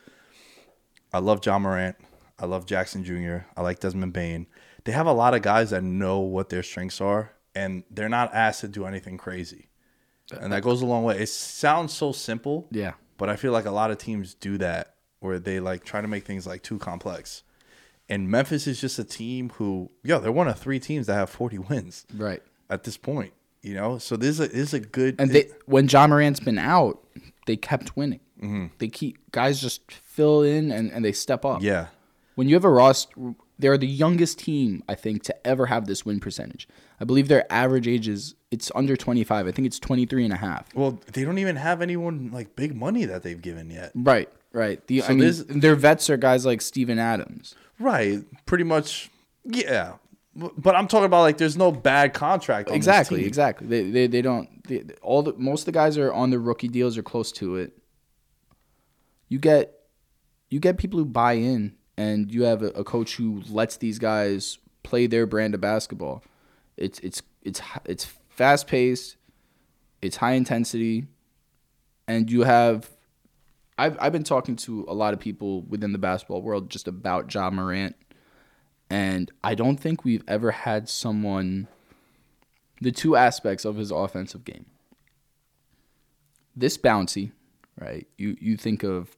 [1.13, 1.97] I love Ja Morant.
[2.39, 3.39] I love Jackson Jr.
[3.57, 4.47] I like Desmond Bane.
[4.85, 8.33] They have a lot of guys that know what their strengths are, and they're not
[8.33, 9.67] asked to do anything crazy.
[10.39, 11.19] And that goes a long way.
[11.19, 12.93] It sounds so simple, Yeah.
[13.17, 16.07] but I feel like a lot of teams do that where they like try to
[16.07, 17.43] make things like too complex.
[18.11, 21.29] And Memphis is just a team who, yeah, they're one of three teams that have
[21.29, 22.43] 40 wins Right.
[22.69, 23.33] at this point.
[23.63, 26.39] You know, so this is a, this is a good And they when Ja Morant's
[26.39, 26.99] been out,
[27.47, 28.19] they kept winning.
[28.41, 28.65] Mm-hmm.
[28.79, 31.61] They keep guys just fill in and, and they step up.
[31.61, 31.87] yeah.
[32.35, 33.11] When you have a roster,
[33.59, 36.67] they're the youngest team I think to ever have this win percentage.
[36.99, 39.45] I believe their average age is it's under 25.
[39.47, 40.73] I think it's 23 and a half.
[40.73, 43.91] Well, they don't even have anyone like big money that they've given yet.
[43.93, 44.85] Right, right.
[44.87, 47.55] The I mean, there's- their vets are guys like Steven Adams.
[47.79, 48.19] Right.
[48.45, 49.09] Pretty much.
[49.43, 49.93] Yeah.
[50.35, 52.69] But I'm talking about like there's no bad contract.
[52.69, 53.67] On this Exactly, exactly.
[53.67, 56.69] They they, they don't they, all the most of the guys are on their rookie
[56.69, 57.73] deals or close to it.
[59.27, 59.73] You get
[60.49, 63.99] you get people who buy in and you have a, a coach who lets these
[63.99, 66.23] guys play their brand of basketball.
[66.77, 69.17] It's it's it's it's fast paced,
[70.01, 71.07] it's high intensity,
[72.07, 72.89] and you have
[73.81, 77.33] I've I've been talking to a lot of people within the basketball world just about
[77.33, 77.95] Ja Morant
[78.91, 81.69] and I don't think we've ever had someone
[82.81, 84.65] the two aspects of his offensive game.
[86.55, 87.31] This bouncy,
[87.79, 88.05] right?
[88.17, 89.15] You you think of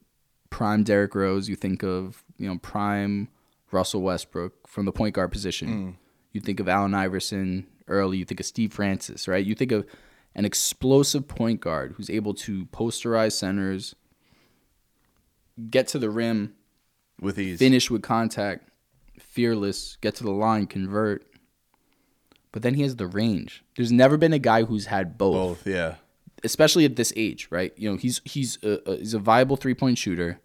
[0.51, 3.29] prime Derrick Rose, you think of, you know, prime
[3.71, 5.67] Russell Westbrook from the point guard position.
[5.67, 5.95] Mm.
[6.33, 9.43] You think of Allen Iverson early, you think of Steve Francis, right?
[9.43, 9.87] You think of
[10.35, 13.95] an explosive point guard who's able to posterize centers,
[15.69, 16.53] get to the rim,
[17.19, 17.59] With ease.
[17.59, 18.69] finish with contact,
[19.19, 21.25] fearless, get to the line, convert.
[22.51, 23.63] But then he has the range.
[23.75, 25.33] There's never been a guy who's had both,
[25.63, 25.67] Both.
[25.67, 25.95] Yeah.
[26.43, 27.73] especially at this age, right?
[27.77, 30.39] You know, he's he's a, a, he's a viable three point shooter,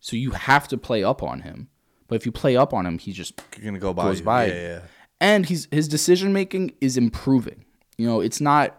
[0.00, 1.68] so you have to play up on him.
[2.08, 4.04] But if you play up on him, he just You're gonna go by.
[4.04, 4.24] goes you.
[4.24, 4.46] by.
[4.46, 4.54] Yeah.
[4.54, 4.80] Yeah.
[5.20, 7.64] and he's his decision making is improving.
[7.98, 8.76] You know, it's not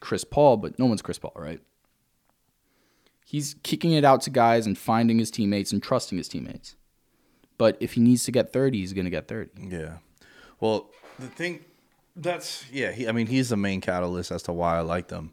[0.00, 1.60] Chris Paul, but no one's Chris Paul, right?
[3.34, 6.76] He's kicking it out to guys and finding his teammates and trusting his teammates.
[7.58, 9.50] But if he needs to get 30, he's going to get 30.
[9.70, 9.94] Yeah.
[10.60, 11.64] Well, the thing
[12.14, 15.32] that's yeah, he, I mean, he's the main catalyst as to why I like them.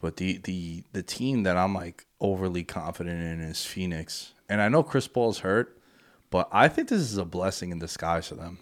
[0.00, 4.34] But the the the team that I'm like overly confident in is Phoenix.
[4.46, 5.80] And I know Chris Paul's hurt,
[6.28, 8.58] but I think this is a blessing in disguise for them.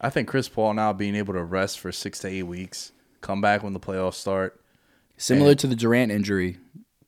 [0.00, 3.42] I think Chris Paul now being able to rest for 6 to 8 weeks, come
[3.42, 4.62] back when the playoffs start,
[5.18, 6.56] Similar to the Durant injury.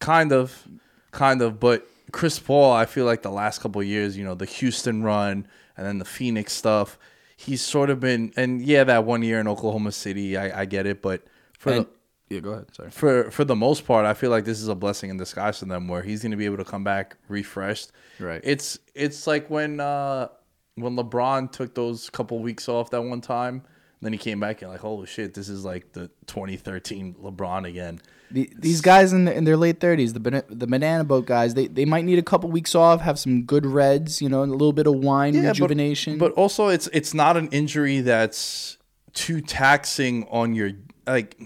[0.04, 0.66] Kind of
[1.10, 4.34] kind of but chris paul i feel like the last couple of years you know
[4.34, 5.46] the houston run
[5.76, 6.98] and then the phoenix stuff
[7.36, 10.86] he's sort of been and yeah that one year in oklahoma city i, I get
[10.86, 11.22] it but
[11.58, 11.88] for And, the,
[12.34, 12.74] yeah, go ahead.
[12.74, 12.90] Sorry.
[12.90, 15.64] for for the most part i feel like this is a blessing in disguise for
[15.66, 17.90] them where he's going to be able to come back refreshed
[18.20, 18.40] Right.
[18.44, 20.28] it's it's like when uh
[20.76, 23.62] when lebron took those couple weeks off that one time
[24.02, 28.00] then he came back and like holy shit this is like the 2013 lebron again
[28.34, 31.54] The, these guys in, the, in their late 30s, the bana- the banana boat guys,
[31.54, 34.50] they, they might need a couple weeks off, have some good reds, you know, and
[34.50, 36.18] a little bit of wine but- rejuvenation.
[36.18, 38.76] But, also, it's it's not an injury that's
[39.12, 40.72] too taxing on your
[41.06, 41.40] like.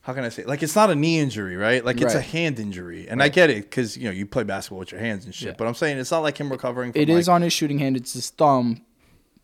[0.00, 0.44] How can I say?
[0.44, 1.84] Like it's not a knee injury, right?
[1.84, 4.78] Like it's a hand injury, and I get it because you know you play basketball
[4.78, 5.48] with your hands and shit.
[5.48, 5.54] Yeah.
[5.58, 6.92] But I'm saying it's not like him recovering.
[6.92, 7.98] From It is like, on his shooting hand.
[7.98, 8.80] It's his thumb.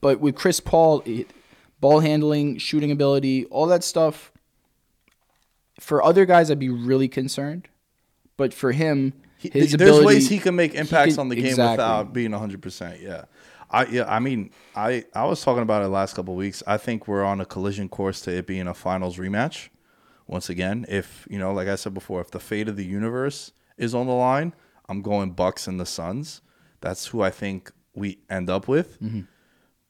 [0.00, 1.30] But with Chris Paul, it,
[1.80, 4.32] ball handling, shooting ability, all that stuff.
[5.80, 7.68] For other guys, I'd be really concerned.
[8.36, 11.46] But for him, his there's ability, ways he can make impacts could- on the game
[11.46, 11.72] exactly.
[11.72, 12.60] without being 100.
[12.62, 13.24] percent Yeah,
[13.70, 16.62] I yeah I mean I I was talking about it last couple of weeks.
[16.66, 19.68] I think we're on a collision course to it being a finals rematch.
[20.26, 23.52] Once again, if you know, like I said before, if the fate of the universe
[23.76, 24.54] is on the line,
[24.88, 26.40] I'm going Bucks and the Suns.
[26.80, 29.00] That's who I think we end up with.
[29.02, 29.22] Mm-hmm.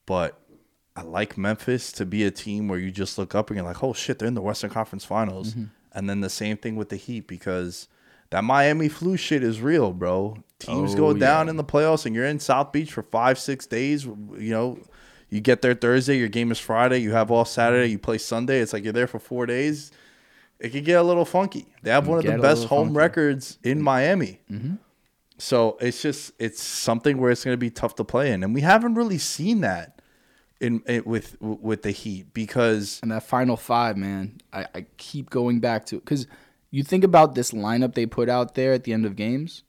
[0.06, 0.38] But
[0.96, 3.82] I like Memphis to be a team where you just look up and you're like,
[3.82, 5.50] oh shit, they're in the Western Conference Finals.
[5.50, 5.64] Mm-hmm.
[5.92, 7.88] And then the same thing with the Heat because
[8.30, 10.38] that Miami flu shit is real, bro.
[10.58, 11.50] Teams Oh, go down yeah.
[11.50, 14.04] in the playoffs and you're in South Beach for five, six days.
[14.04, 14.78] You know,
[15.30, 18.60] you get there Thursday, your game is Friday, you have off Saturday, you play Sunday.
[18.60, 19.90] It's like you're there for four days.
[20.60, 21.66] It could get a little funky.
[21.82, 22.98] They have one of the best home funky.
[22.98, 24.40] records in Miami.
[25.38, 28.54] So it's just it's something where it's going to be tough to play in, and
[28.54, 29.93] we haven't really seen that
[30.64, 35.30] in, it with with the Heat because and that final five, man, I, I keep
[35.30, 36.26] going back to because
[36.70, 39.62] you think about this lineup they put out there at the end of games.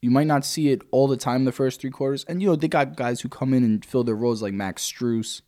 [0.00, 2.56] You might not see it all the time the first three quarters, and you know
[2.56, 5.42] they got guys who come in and fill their roles like Max Strus.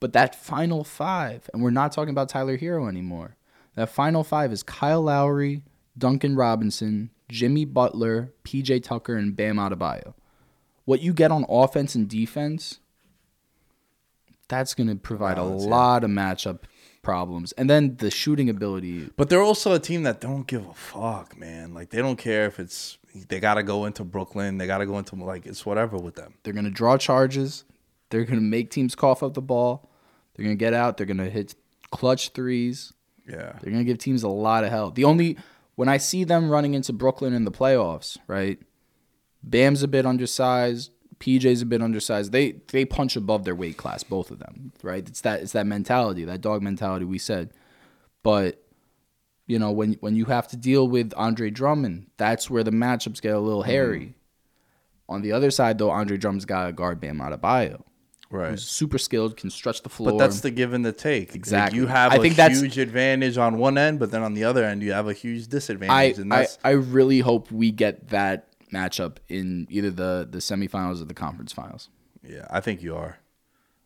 [0.00, 3.36] But that final five, and we're not talking about Tyler Herro anymore.
[3.74, 5.62] That final five is Kyle Lowry,
[5.96, 10.14] Duncan Robinson, Jimmy Butler, PJ Tucker, and Bam Adebayo.
[10.84, 12.80] What you get on offense and defense,
[14.48, 15.74] that's going to provide Balance, a yeah.
[15.74, 16.60] lot of matchup
[17.02, 17.52] problems.
[17.52, 19.10] And then the shooting ability.
[19.16, 21.74] but they're also a team that don't give a fuck, man.
[21.74, 24.86] Like they don't care if it's they got to go into Brooklyn, they got to
[24.86, 26.34] go into like it's whatever with them.
[26.42, 27.64] They're going to draw charges.
[28.10, 29.90] They're going to make teams cough up the ball.
[30.34, 30.96] They're going to get out.
[30.96, 31.54] They're going to hit
[31.90, 32.92] clutch threes.
[33.26, 34.96] Yeah, They're going to give teams a lot of help.
[34.96, 35.38] The only
[35.76, 38.58] when I see them running into Brooklyn in the playoffs, right?
[39.42, 40.90] Bam's a bit undersized.
[41.24, 42.32] PJ's a bit undersized.
[42.32, 45.08] They they punch above their weight class, both of them, right?
[45.08, 47.50] It's that it's that mentality, that dog mentality we said.
[48.22, 48.62] But
[49.46, 53.22] you know, when when you have to deal with Andre Drummond, that's where the matchups
[53.22, 53.70] get a little mm-hmm.
[53.70, 54.14] hairy.
[55.08, 57.82] On the other side, though, Andre Drummond's got a guard Bam Adebayo,
[58.30, 58.50] Right.
[58.50, 60.12] who's super skilled, can stretch the floor.
[60.12, 61.28] But that's the give and the take.
[61.28, 61.78] Like, Exactly.
[61.78, 64.44] you have I a think that's- huge advantage on one end, but then on the
[64.44, 66.18] other end, you have a huge I, disadvantage.
[66.18, 71.06] and I I really hope we get that matchup in either the the semifinals or
[71.06, 71.88] the conference finals.
[72.22, 73.18] yeah, I think you are.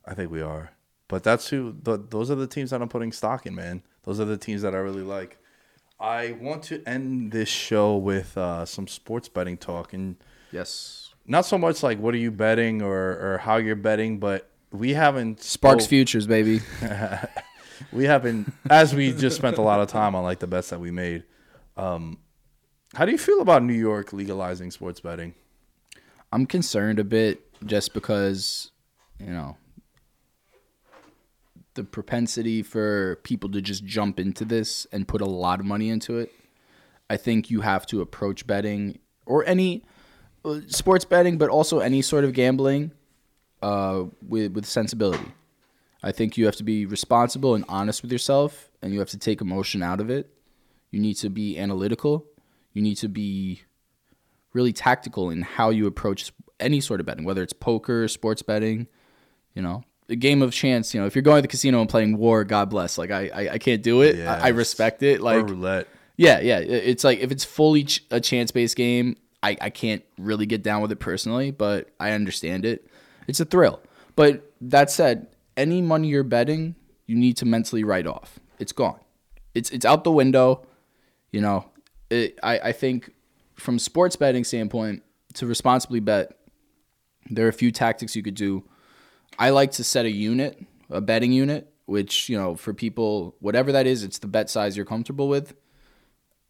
[0.07, 0.70] I think we are.
[1.09, 1.74] But that's who.
[1.82, 3.82] The, those are the teams that I'm putting stock in, man.
[4.05, 5.39] Those are the teams that I really like.
[6.01, 10.16] I want to end this show with uh, some sports betting talk, and
[10.53, 11.12] Yes.
[11.26, 12.97] not so much like what are you betting or
[13.34, 16.61] or how you're betting, but we haven't Sparks spoke- futures, baby.
[17.93, 20.80] we haven't as we just spent a lot of time on like the bets that
[20.80, 21.22] we made
[21.76, 22.18] um
[22.95, 25.34] how do you feel about new york legalizing sports betting
[26.32, 28.70] I'm concerned a bit just because,
[29.18, 29.57] you know,
[31.74, 35.89] the propensity for people to just jump into this and put a lot of money
[35.89, 36.32] into it.
[37.09, 39.84] I think you have to approach betting or any
[40.45, 42.93] uh, sports betting, but also any sort of gambling
[43.62, 45.32] uh, with with sensibility.
[46.03, 49.18] I think you have to be responsible and honest with yourself, and you have to
[49.18, 50.30] take emotion out of it.
[50.91, 52.26] You need to be analytical.
[52.79, 53.62] You need to be
[54.53, 58.87] really tactical in how you approach any sort of betting, whether it's poker, sports betting,
[59.55, 60.95] you know, a game of chance.
[60.95, 62.97] You know, if you're going to the casino and playing war, God bless.
[62.99, 64.24] Like I, I, I can't do it.
[64.26, 65.20] I, I respect it.
[65.20, 66.59] Like or roulette yeah, yeah.
[66.59, 70.62] It's like if it's fully ch- a chance based game, I, I can't really get
[70.62, 72.87] down with it personally, but I understand it.
[73.29, 73.81] It's a thrill.
[74.16, 76.74] But that said, any money you're betting,
[77.07, 78.41] you need to mentally write off.
[78.59, 78.99] It's gone.
[79.55, 80.66] It's it's out the window.
[81.31, 81.70] You know,
[82.11, 83.13] it, I I think
[83.57, 85.03] from sports betting standpoint
[85.35, 86.33] to responsibly bet,
[87.31, 88.65] there are a few tactics you could do.
[89.39, 90.59] I like to set a unit,
[90.91, 94.77] a betting unit, which you know for people, whatever that is, it's the bet size
[94.77, 95.55] you're comfortable with.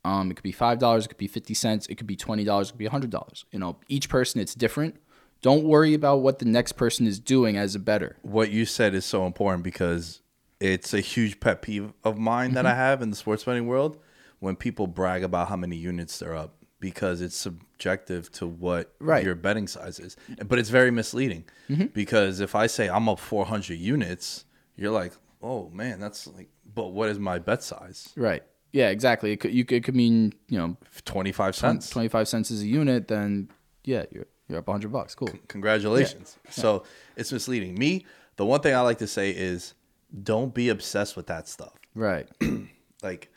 [0.04, 2.44] Um, it could be five dollars, it could be fifty cents, it could be twenty
[2.44, 3.44] dollars, it could be hundred dollars.
[3.52, 4.96] You know, each person it's different.
[5.42, 8.16] Don't worry about what the next person is doing as a bettor.
[8.22, 10.20] what you said is so important because
[10.60, 12.78] it's a huge pet peeve of mine that I Mm-hmm.
[12.78, 13.98] have in the sports betting world
[14.40, 19.18] when people brag about how many units they're up because it's subjective to what Right.
[19.18, 19.26] Mm-hmm.
[19.26, 20.16] your betting size is.
[20.46, 21.44] But it's very misleading
[21.92, 24.44] because if I say I'm up 400 units,
[24.76, 25.12] you're like,
[25.42, 28.12] oh man, that's like, but what is my bet size?
[28.16, 28.42] Right.
[28.72, 29.32] Yeah, exactly.
[29.32, 31.90] It could you could, it could mean, you know, 25 cents.
[31.90, 33.48] 25 cents is a unit, then
[33.84, 35.14] yeah, you're you're up 100 bucks.
[35.14, 35.30] Cool.
[35.48, 36.36] Congratulations.
[36.50, 36.84] So
[37.16, 37.74] it's misleading.
[37.74, 39.74] Me, the one thing I like to say is
[40.22, 41.74] don't be obsessed with that stuff.
[41.94, 42.28] Right.
[43.02, 43.30] like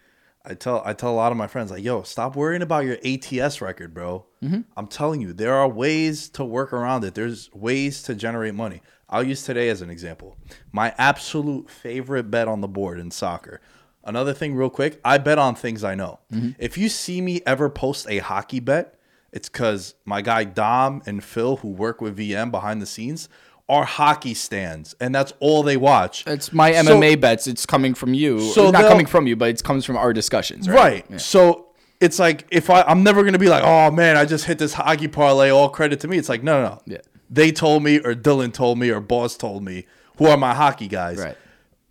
[0.43, 2.97] I tell I tell a lot of my friends like, yo, stop worrying about your
[3.05, 4.25] ATS record, bro.
[4.43, 4.61] Mm-hmm.
[4.75, 7.13] I'm telling you, there are ways to work around it.
[7.13, 8.81] There's ways to generate money.
[9.09, 10.37] I'll use today as an example.
[10.71, 13.61] My absolute favorite bet on the board in soccer.
[14.03, 16.19] Another thing, real quick, I bet on things I know.
[16.33, 16.51] Mm-hmm.
[16.57, 18.95] If you see me ever post a hockey bet,
[19.31, 23.29] it's because my guy Dom and Phil, who work with VM behind the scenes,
[23.69, 26.25] are hockey stands, and that's all they watch.
[26.27, 27.47] It's my So- MMA bets.
[27.47, 28.39] It's coming from you.
[28.41, 30.67] So So not coming from you, but it comes from our discussions.
[30.67, 31.05] Right.
[31.09, 31.21] Right.
[31.21, 31.67] So
[31.99, 34.73] it's like if I I'm never gonna be like, oh man, I just hit this
[34.73, 36.17] hockey parlay, all credit to me.
[36.17, 36.81] It's like, no, no, no.
[36.85, 36.97] Yeah.
[37.29, 39.85] They told me, or Dylan told me, or Boss told me,
[40.17, 41.17] who are my hockey guys.
[41.17, 41.37] Right.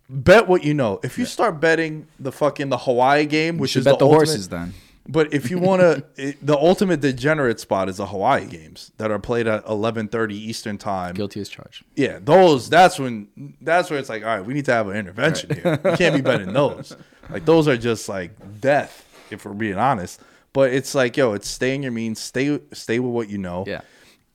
[0.07, 0.99] Bet what you know.
[1.03, 4.49] If you start betting the fucking the Hawaii game, which is bet the, ultimate- horses
[4.49, 4.73] then.
[5.07, 5.81] But if you want
[6.15, 10.77] to, the ultimate degenerate spot is the Hawaii games that are played at 11:30 Eastern
[10.77, 11.15] time.
[11.15, 11.83] Guilty as charged.
[11.95, 12.69] Yeah, those.
[12.69, 13.55] That's when.
[13.61, 15.79] That's where it's like, all right, we need to have an intervention here.
[15.83, 16.95] You can't be betting those.
[17.29, 18.31] Like those are just like
[18.61, 20.21] death, if we're being honest.
[20.53, 22.19] But it's like, yo, it's stay in your means.
[22.19, 23.63] Stay, stay with what you know.
[23.65, 23.81] Yeah.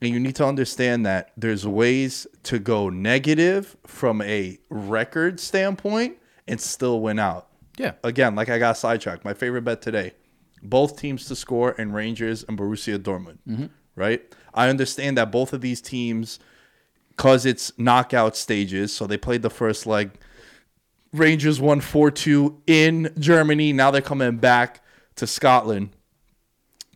[0.01, 6.17] And you need to understand that there's ways to go negative from a record standpoint
[6.49, 7.49] and still win out.
[7.77, 7.93] Yeah.
[8.03, 9.25] Again, like I got sidetracked.
[9.25, 10.13] My favorite bet today:
[10.69, 13.39] both teams to score and Rangers and Borussia Dortmund.
[13.49, 13.67] Mm-hmm.
[13.95, 14.23] Right.
[14.53, 16.39] I understand that both of these teams
[17.17, 18.95] because it's knockout stages.
[18.95, 20.11] So they played the first leg.
[21.13, 23.73] Rangers won 4 2 in Germany.
[23.73, 24.83] Now they're coming back
[25.17, 25.91] to Scotland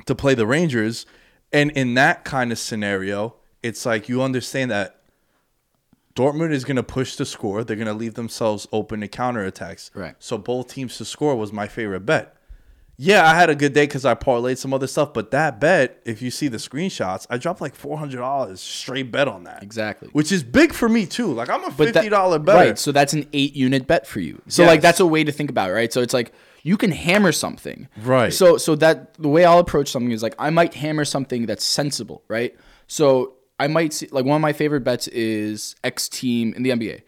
[0.07, 1.07] to play the Rangers.
[1.53, 5.01] And in that kind of scenario, it's like you understand that
[6.15, 7.65] Dortmund is going to push to score.
[7.65, 9.91] They're going to leave themselves open to counterattacks.
[9.95, 10.15] Right.
[10.19, 12.37] So both teams to score was my favorite bet.
[13.03, 16.03] Yeah, I had a good day because I parlayed some other stuff, but that bet,
[16.05, 19.63] if you see the screenshots, I dropped like four hundred dollars straight bet on that.
[19.63, 20.09] Exactly.
[20.13, 21.33] which is big for me too.
[21.33, 22.55] Like I'm a But fifty dollar bet.
[22.57, 22.79] Right.
[22.79, 24.43] So that's an eight unit bet for you.
[24.49, 24.69] So Yes.
[24.69, 25.91] like that's a way to think about it, right?
[25.91, 26.33] So it's like
[26.63, 27.89] you can hammer something.
[28.03, 28.35] Right.
[28.35, 31.65] So so that the way I'll approach something is like I might hammer something that's
[31.65, 32.55] sensible, right?
[32.87, 36.71] So I might see like one of my favorite bets is X team in the
[36.71, 37.01] NBA.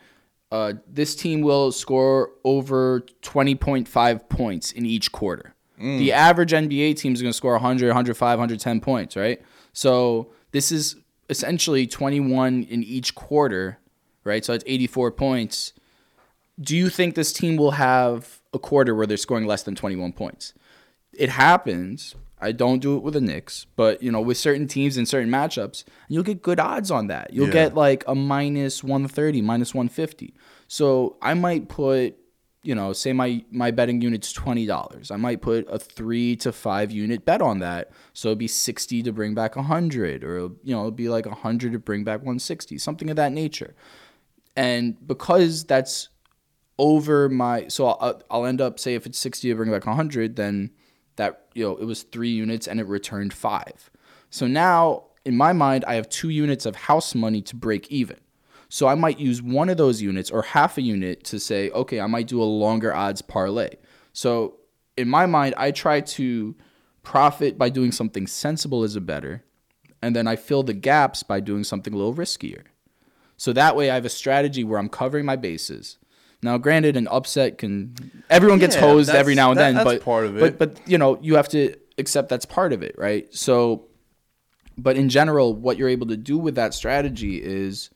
[0.51, 5.52] Uh, this team will score over 20.5 points in each quarter.
[5.83, 6.13] The mm.
[6.13, 9.43] average NBA team is going to score 100, 105, 110 points, right?
[9.73, 10.97] So this is
[11.29, 13.79] essentially 21 in each quarter,
[14.23, 14.45] right?
[14.45, 15.73] So that's 84 points.
[16.61, 20.13] Do you think this team will have a quarter where they're scoring less than 21
[20.13, 20.55] points?
[21.13, 22.15] It happens.
[22.41, 25.31] I don't do it with the Knicks, but you know, with certain teams and certain
[25.31, 27.33] matchups, you'll get good odds on that.
[27.33, 27.53] You'll Yeah.
[27.53, 30.35] get like a minus 130, minus 150.
[30.69, 32.17] So I might put,
[32.63, 35.11] you know, say my my betting unit's twenty dollars.
[35.11, 37.91] I might put a three to five unit bet on that.
[38.13, 41.73] So it'd be sixty to bring back hundred, or you know, it'd be like hundred
[41.73, 43.75] to bring back one sixty, something of that nature.
[44.57, 46.09] And because that's
[46.79, 50.37] over my so I'll, I'll end up say if it's 60 to bring back 100
[50.37, 50.71] then
[51.17, 53.91] that you know it was three units and it returned five
[54.31, 58.17] so now in my mind i have two units of house money to break even
[58.73, 62.01] so i might use one of those units or half a unit to say okay
[62.01, 63.71] i might do a longer odds parlay
[64.13, 64.57] so
[64.97, 66.55] in my mind i try to
[67.03, 69.45] profit by doing something sensible as a bettor
[70.01, 72.63] and then i fill the gaps by doing something a little riskier
[73.43, 75.99] so that way I have a strategy where I'm covering my bases.
[76.45, 77.93] Now, granted, an upset can
[78.31, 80.89] everyone gets Yeah, hosed every now and that- then, that's but part of But but
[80.89, 83.27] you know you have to accept that's part of it, right?
[83.35, 83.87] So,
[84.79, 87.91] but in general, what you're able to do with that strategy is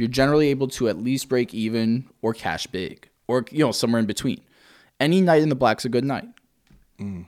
[0.00, 4.00] you're generally able to at least break even or cash big or you know somewhere
[4.00, 4.40] in between.
[4.98, 6.26] Any night in the black's a good night.
[6.98, 7.26] Mm.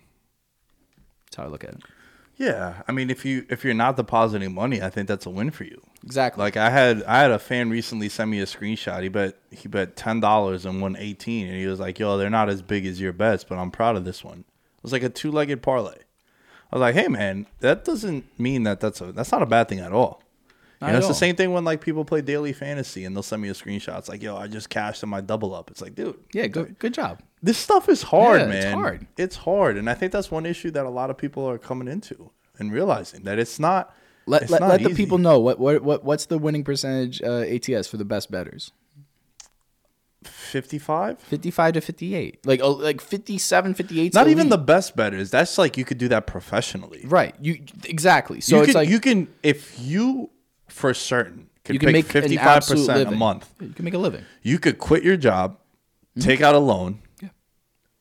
[1.27, 1.83] That's how I look at it.
[2.37, 5.51] Yeah, I mean, if you if you're not depositing money, I think that's a win
[5.51, 5.83] for you.
[6.03, 6.43] Exactly.
[6.43, 9.03] Like I had I had a fan recently send me a screenshot.
[9.03, 12.31] He bet he bet ten dollars and won eighteen, and he was like, "Yo, they're
[12.31, 15.03] not as big as your bets, but I'm proud of this one." It was like
[15.03, 15.99] a two legged parlay.
[16.73, 19.69] I was like, "Hey, man, that doesn't mean that that's a that's not a bad
[19.69, 20.22] thing at all."
[20.83, 21.13] Not you know, it's all.
[21.13, 23.97] the same thing when like people play daily fantasy and they'll send me a screenshot.
[24.01, 26.77] It's like, "Yo, I just cashed in my double up." It's like, dude, yeah, good
[26.81, 27.21] good job.
[27.41, 28.57] this stuff is hard, Yeah, man.
[28.57, 29.07] it's hard.
[29.17, 31.87] It's hard, and I think that's one issue that a lot of people are coming
[31.87, 33.95] into and realizing that it's not.
[34.27, 37.23] Let, it's let, not let the people know what, what what what's the winning percentage
[37.23, 38.73] uh, ATS for the best bettors?
[40.25, 41.21] Fifty-five.
[41.21, 42.45] 55 to 58.
[42.45, 45.31] Like oh, like 57 58 Not even the best bettors.
[45.31, 47.03] That's like you could do that professionally.
[47.05, 47.35] Right.
[47.41, 48.41] You exactly.
[48.41, 50.31] So you it's can, like you can if you
[50.73, 53.49] for certain could you can make fifty an five percent a month.
[53.61, 54.25] You can make a living.
[54.43, 55.59] You could quit your job,
[56.17, 56.29] Mm-hmm.
[56.29, 57.01] take out a loan.
[57.23, 57.29] Yeah.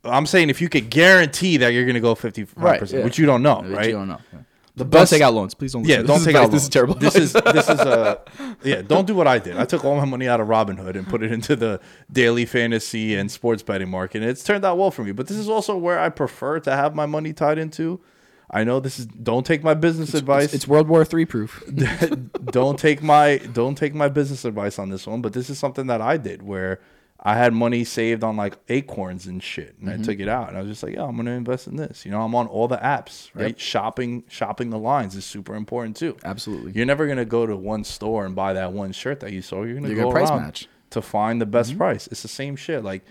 [0.03, 2.99] I'm saying if you could guarantee that you're going to go fifty five Right, percent,
[2.99, 3.05] yeah.
[3.05, 3.85] which you don't know, Which right?
[3.87, 4.19] You don't know.
[4.33, 4.39] Yeah.
[4.73, 5.53] The Don't best- take out loans.
[5.53, 5.85] Please don't.
[5.85, 6.43] Yeah, don't This take is out.
[6.45, 6.51] advice.
[6.53, 6.95] This is terrible.
[6.95, 8.21] This is this is a
[8.63, 8.81] yeah.
[8.81, 9.57] Don't do what I did.
[9.57, 11.79] I took all my money out of Robinhood and put it into the
[12.11, 14.21] daily fantasy and sports betting market.
[14.21, 15.11] And it's turned out well for me.
[15.11, 17.99] But this is also where I prefer to have my money tied into.
[18.53, 19.05] I know this is.
[19.05, 20.53] Don't take my business advice.
[20.53, 21.63] it's World War Three proof.
[22.45, 25.21] don't take my don't take my business advice on this one.
[25.21, 26.81] But this is something that I did where
[27.23, 30.01] I had money saved on like acorns and shit, and Mm-hmm.
[30.01, 32.03] I took it out, and I was just like, yeah, I'm gonna invest in this.
[32.03, 33.57] You know, I'm on all the apps, right?
[33.57, 36.17] Shopping shopping the lines is super important too.
[36.25, 36.73] Absolutely.
[36.73, 39.63] You're never gonna go to one store and buy that one shirt that you saw.
[39.63, 40.61] You're gonna You're go gonna price match.
[40.63, 40.89] Mm-hmm.
[40.89, 42.07] to find the best price.
[42.07, 42.83] It's the same shit.
[42.83, 43.03] Like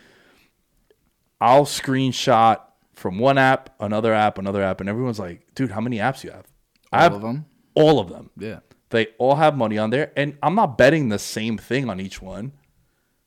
[1.40, 2.58] I'll screenshot
[2.94, 6.30] from one app, another app, another app, and everyone's like, dude, how many apps you
[6.30, 6.46] have?
[6.92, 7.46] I All have of them.
[7.74, 8.30] All of them.
[8.36, 8.60] Yeah.
[8.90, 12.20] They all have money on there, and I'm not betting the same thing on each
[12.20, 12.52] one.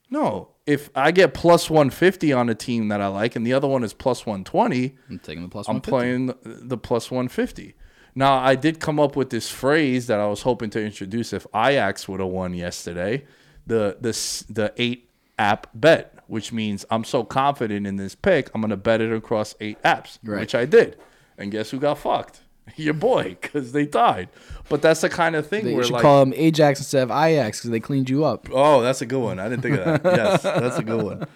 [0.09, 3.67] No, if I get plus 150 on a team that I like, and the other
[3.67, 5.67] one is plus 120, I'm taking the plus.
[5.67, 7.75] I'm playing the, the plus 150.
[8.15, 11.47] Now, I did come up with this phrase that I was hoping to introduce if
[11.55, 13.25] Ajax would have won yesterday,
[13.65, 14.11] the the
[14.53, 15.09] the eight
[15.39, 19.55] app bet, which means I'm so confident in this pick, I'm gonna bet it across
[19.59, 20.39] eight apps, Right.
[20.41, 20.97] which I did.
[21.37, 22.41] And guess who got fucked?
[22.77, 24.29] Your boy, because they died.
[24.69, 27.11] But that's the kind of thing They where should like, call them Ajax instead of
[27.11, 28.47] Ajax because they cleaned you up.
[28.51, 29.39] Oh, that's a good one.
[29.39, 30.01] I didn't think of that.
[30.17, 31.27] yes, that's a good one.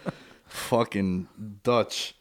[0.45, 1.27] Fucking
[1.63, 2.15] Dutch.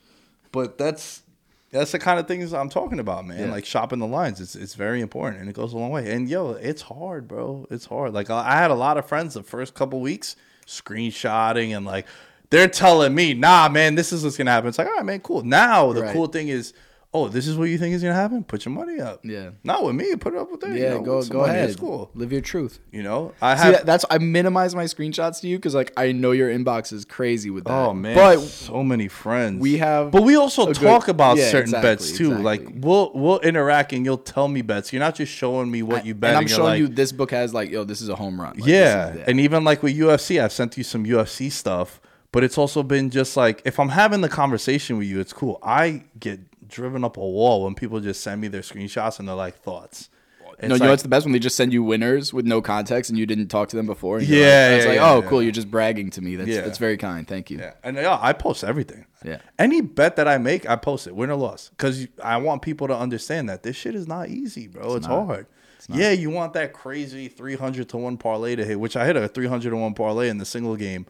[0.52, 1.22] But that's
[1.70, 3.38] that's the kind of things I'm talking about, man.
[3.38, 3.50] Yeah.
[3.52, 4.40] Like shopping the lines.
[4.40, 6.10] It's it's very important and it goes a long way.
[6.10, 7.66] And yo, it's hard, bro.
[7.70, 8.12] It's hard.
[8.12, 10.34] Like I I had a lot of friends the first couple weeks
[10.66, 12.06] screenshotting and like
[12.50, 14.68] they're telling me, nah, man, this is what's gonna happen.
[14.68, 15.42] It's like, all right, man, cool.
[15.42, 16.12] Now the Right.
[16.12, 16.72] cool thing is,
[17.14, 18.44] oh, this is what you think is gonna happen?
[18.44, 19.20] Put your money up.
[19.24, 19.50] Yeah.
[19.64, 20.76] Not with me, put it up with them.
[20.76, 21.70] you Yeah, know, go go ahead.
[21.70, 22.10] It's cool.
[22.14, 22.78] Live your truth.
[22.92, 23.32] You know?
[23.40, 26.32] I See, have that, that's I minimize my screenshots to you because like I know
[26.32, 27.72] your inbox is crazy with that.
[27.72, 29.60] Oh man, but so many friends.
[29.62, 32.34] we have but we also a good- talk about yeah, certain exactly, bets too.
[32.36, 34.92] Like we'll we'll interact and you'll tell me bets.
[34.92, 36.30] You're not just showing me what you bet.
[36.30, 38.38] and I'm you're showing like, you this book has like yo, this is a home
[38.38, 38.56] run.
[38.58, 39.14] Like, yeah.
[39.14, 41.98] is- and even like with UFC, I've sent you some UFC stuff.
[42.36, 45.58] But it's also been just like if I'm having the conversation with you, it's cool.
[45.62, 49.34] I get driven up a wall when people just send me their screenshots and they're
[49.34, 50.10] like thoughts.
[50.58, 52.44] It's no, you know like- what's the best when they just send you winners with
[52.44, 54.18] no context and you didn't talk to them before.
[54.18, 55.28] and you're Yeah, it's yeah, like, yeah, oh, yeah.
[55.30, 56.36] cool, you're just bragging to me.
[56.36, 56.60] That's Yeah.
[56.60, 57.26] that's very kind.
[57.26, 57.56] Thank you.
[57.56, 59.06] Yeah, and yeah, I post everything.
[59.24, 59.38] Yeah.
[59.58, 62.86] any bet that I make, I post it, win or loss, because I want people
[62.88, 64.96] to understand that this shit is not easy, bro.
[64.96, 65.46] It's, hard.
[65.88, 69.16] yeah, you want that crazy three hundred to one parlay to hit, which I hit
[69.16, 71.06] a three hundred to one parlay in the single game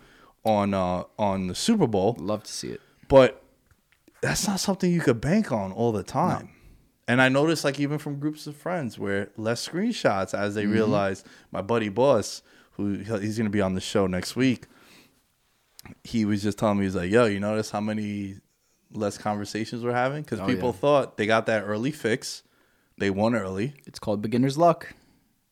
[0.46, 2.80] on uh on the Super Bowl, Love to see it.
[3.08, 3.42] but
[4.22, 6.50] that's not something you could bank on all the time.
[7.08, 11.22] And I noticed, like, even from groups of friends, where less screenshots as they realize
[11.52, 12.42] my buddy Boss,
[12.72, 14.66] who he's going to be on the show next week,
[16.02, 18.36] he was just telling me, he's like, yo, you notice how many
[18.92, 20.22] less conversations we're having?
[20.22, 20.80] Because Oh, people yeah.
[20.80, 22.42] thought they got that early fix,
[22.98, 23.74] they won early.
[23.86, 24.92] It's called beginner's luck.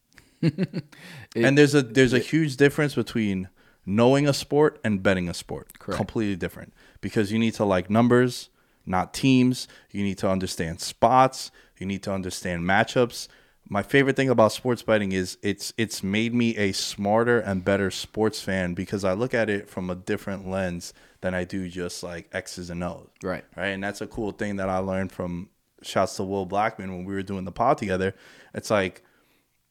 [0.42, 3.49] and there's a there's a huge difference between
[3.87, 5.78] knowing a sport and betting a sport.
[5.78, 5.97] Correct.
[5.97, 8.51] Completely different because you need to like numbers,
[8.87, 9.68] not teams.
[9.91, 11.51] You need to understand spots.
[11.78, 13.28] You need to understand matchups.
[13.66, 17.91] My favorite thing about sports betting is it's it's made me a smarter and better
[17.91, 22.03] sports fan because I look at it from a different lens than I do just
[22.03, 23.09] like X's and O's.
[23.22, 23.45] Right.
[23.57, 23.68] Right.
[23.68, 25.49] And that's a cool thing that I learned from
[25.82, 28.14] shouts to Will Blackman when we were doing the pod together.
[28.53, 29.03] It's like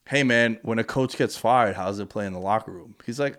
[0.08, 2.96] hey man, when a coach gets fired, how's it play in the locker room?
[3.06, 3.38] He's like,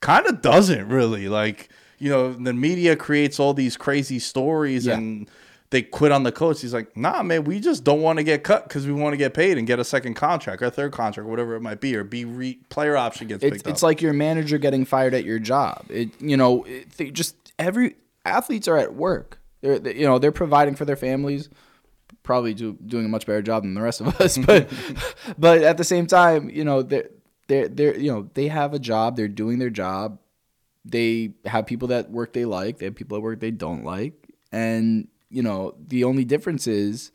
[0.00, 1.28] kind of doesn't really.
[1.28, 1.68] Like,
[1.98, 4.94] you know, the media creates all these crazy stories Yeah.
[4.94, 5.28] and
[5.70, 6.62] they quit on the coach.
[6.62, 9.16] He's like, nah, man, we just don't want to get cut because we want to
[9.18, 12.04] get paid and get a second contract or third contract, whatever it might be, or
[12.04, 15.84] be re- player option gets It's, it's like your manager getting fired at your job.
[15.90, 19.40] It you know it, they just every athletes are at work.
[19.60, 21.50] They're they, you know they're providing for their families,
[22.22, 24.38] probably do, doing a much better job than the rest of us.
[24.46, 24.70] But
[25.38, 27.10] but at the same time, you know they're
[27.48, 29.16] they're they're you know they have a job.
[29.16, 30.18] They're doing their job.
[30.84, 32.78] They have people that work they like.
[32.78, 34.14] They have people at work they don't like.
[34.52, 37.10] And you know the only difference is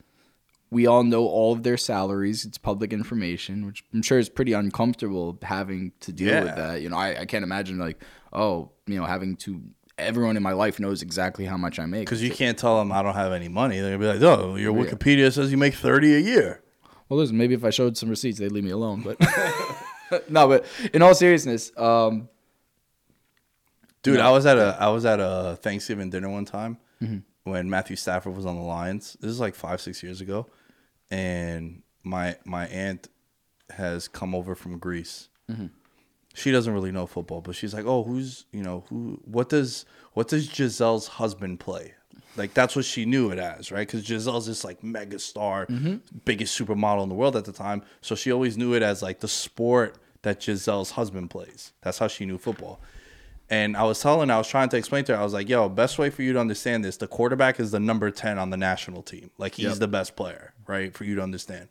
[0.69, 2.45] we all know all of their salaries.
[2.45, 6.43] It's public information, which I'm sure is pretty uncomfortable having to deal Yeah.
[6.43, 6.81] with that.
[6.81, 7.99] You know, I, I can't imagine like,
[8.31, 9.61] oh, you know, having to
[9.99, 12.01] everyone in my life knows exactly how much I make.
[12.05, 13.79] because you can't tell them I don't have any money.
[13.79, 16.61] They're gonna be like, oh, your Wikipedia says you make thirty a year.
[17.09, 19.01] Well, listen, maybe if I showed some receipts, they'd leave me alone.
[19.03, 19.17] But
[20.29, 22.29] no, but in all seriousness, um,
[24.03, 27.19] Dude, I was at a I was at a Thanksgiving dinner one time mm-hmm.
[27.49, 29.17] when Matthew Stafford was on the Lions.
[29.21, 30.47] This is like five six years ago,
[31.09, 33.07] and my my aunt
[33.69, 35.29] has come over from Greece.
[35.49, 35.67] Mm-hmm.
[36.33, 39.21] She doesn't really know football, but she's like, "Oh, who's you know who?
[39.23, 41.93] What does what does Gisele's husband play?"
[42.35, 43.87] Like that's what she knew it as, right?
[43.87, 45.97] Because Gisele's this like mega star, mm-hmm.
[46.25, 47.83] biggest supermodel in the world at the time.
[48.01, 51.71] So she always knew it as like the sport that Gisele's husband plays.
[51.81, 52.79] That's how she knew football.
[53.49, 55.69] And I was telling, I was trying to explain to her, I was like, yo,
[55.69, 58.57] best way for you to understand this, the quarterback is the number 10 on the
[58.57, 59.29] national team.
[59.37, 59.75] Like he's Yep.
[59.77, 60.93] the best player, right?
[60.93, 61.67] For you to understand.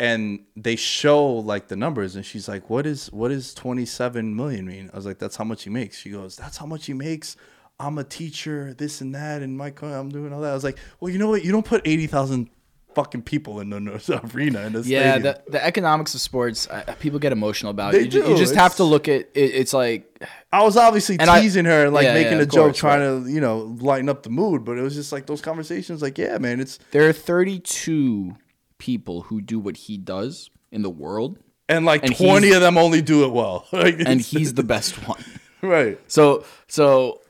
[0.00, 4.66] And they show like the numbers and she's like, What is what is 27 million
[4.66, 4.90] mean?
[4.92, 5.98] I was like, That's how much he makes.
[5.98, 7.36] She goes, That's how much he makes.
[7.78, 10.50] I'm a teacher, this and that, and my I'm doing all that.
[10.50, 11.44] I was like, Well, you know what?
[11.44, 12.48] You don't put eighty thousand
[12.94, 13.76] fucking people in the
[14.34, 15.22] arena in the yeah, stadium.
[15.22, 18.04] the, the economics of sports, uh, people get emotional about They it.
[18.04, 18.30] You, ju- do.
[18.30, 19.30] you just have to look at it.
[19.34, 20.08] It's like
[20.52, 22.64] I was obviously And I- teasing her and like Yeah, making yeah, a of joke,
[22.66, 24.64] course, trying to you know lighten up the mood.
[24.64, 26.02] But it was just like those conversations.
[26.02, 28.36] Like, yeah, man, it's there are 32
[28.78, 31.38] people who do what he does in the world,
[31.68, 33.66] and like And twenty of them only do it well.
[33.72, 35.22] And he's the best one.
[35.62, 35.98] right.
[36.08, 37.21] So so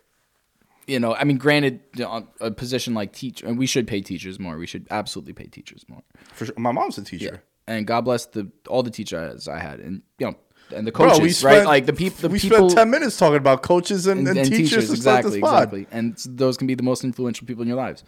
[0.87, 3.87] you know, I mean, granted, you uh, know, a position like teacher, and we should
[3.87, 4.57] pay teachers more.
[4.59, 6.03] We should absolutely pay teachers more.
[6.33, 6.55] For sure.
[6.59, 7.43] My mom's a teacher.
[7.69, 10.35] And God bless the all the teachers I had, and you know,
[10.75, 11.65] and the Bro, coaches, we right?
[11.65, 14.39] Like the people, the we people, spent ten minutes talking about coaches and, and, and,
[14.39, 15.87] and teachers, exactly, exactly.
[15.93, 18.03] And those can be the most influential people in your lives.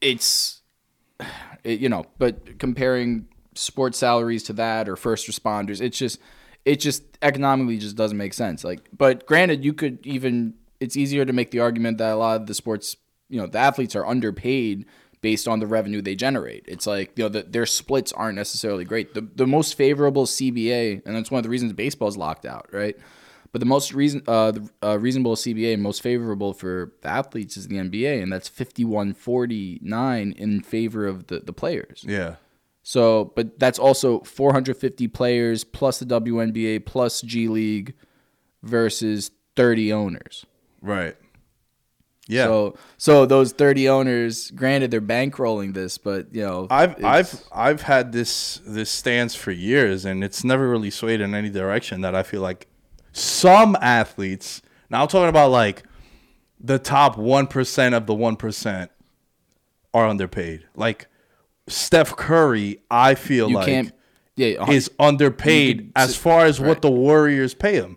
[0.00, 0.62] It's,
[1.64, 6.18] it, you know, but comparing sports salaries to that or first responders, it's just,
[6.64, 8.64] it just economically just doesn't make sense.
[8.64, 12.40] Like, but granted, you could even, it's easier to make the argument that a lot
[12.40, 12.96] of the sports,
[13.28, 14.86] you know, the athletes are underpaid
[15.20, 16.64] based on the revenue they generate.
[16.68, 19.14] It's like, you know, the, their splits aren't necessarily great.
[19.14, 22.96] The, the most favorable CBA, and that's one of the reasons baseball's locked out, right?
[23.54, 27.68] But the most reason, uh, the uh, reasonable CBA, most favorable for the athletes is
[27.68, 32.04] the NBA, and that's fifty one forty nine in favor of the, the players.
[32.04, 32.34] Yeah.
[32.82, 37.94] So, but that's also four hundred fifty players plus the WNBA plus G League
[38.64, 40.44] versus thirty owners.
[40.84, 41.16] Right.
[42.26, 42.44] Yeah.
[42.44, 47.82] So, so those thirty owners, granted, they're bankrolling this, but you know, I've I've I've
[47.82, 52.02] had this this stance for years, and it's never really swayed in any direction.
[52.02, 52.66] That I feel like
[53.12, 54.62] some athletes.
[54.90, 55.84] Now I'm talking about like
[56.60, 58.90] the top one percent of the one percent
[59.92, 60.66] are underpaid.
[60.74, 61.08] Like
[61.66, 63.92] Steph Curry, I feel You like can't.
[64.36, 66.68] Yeah, is underpaid could as far as right.
[66.68, 67.96] what the Warriors pay him.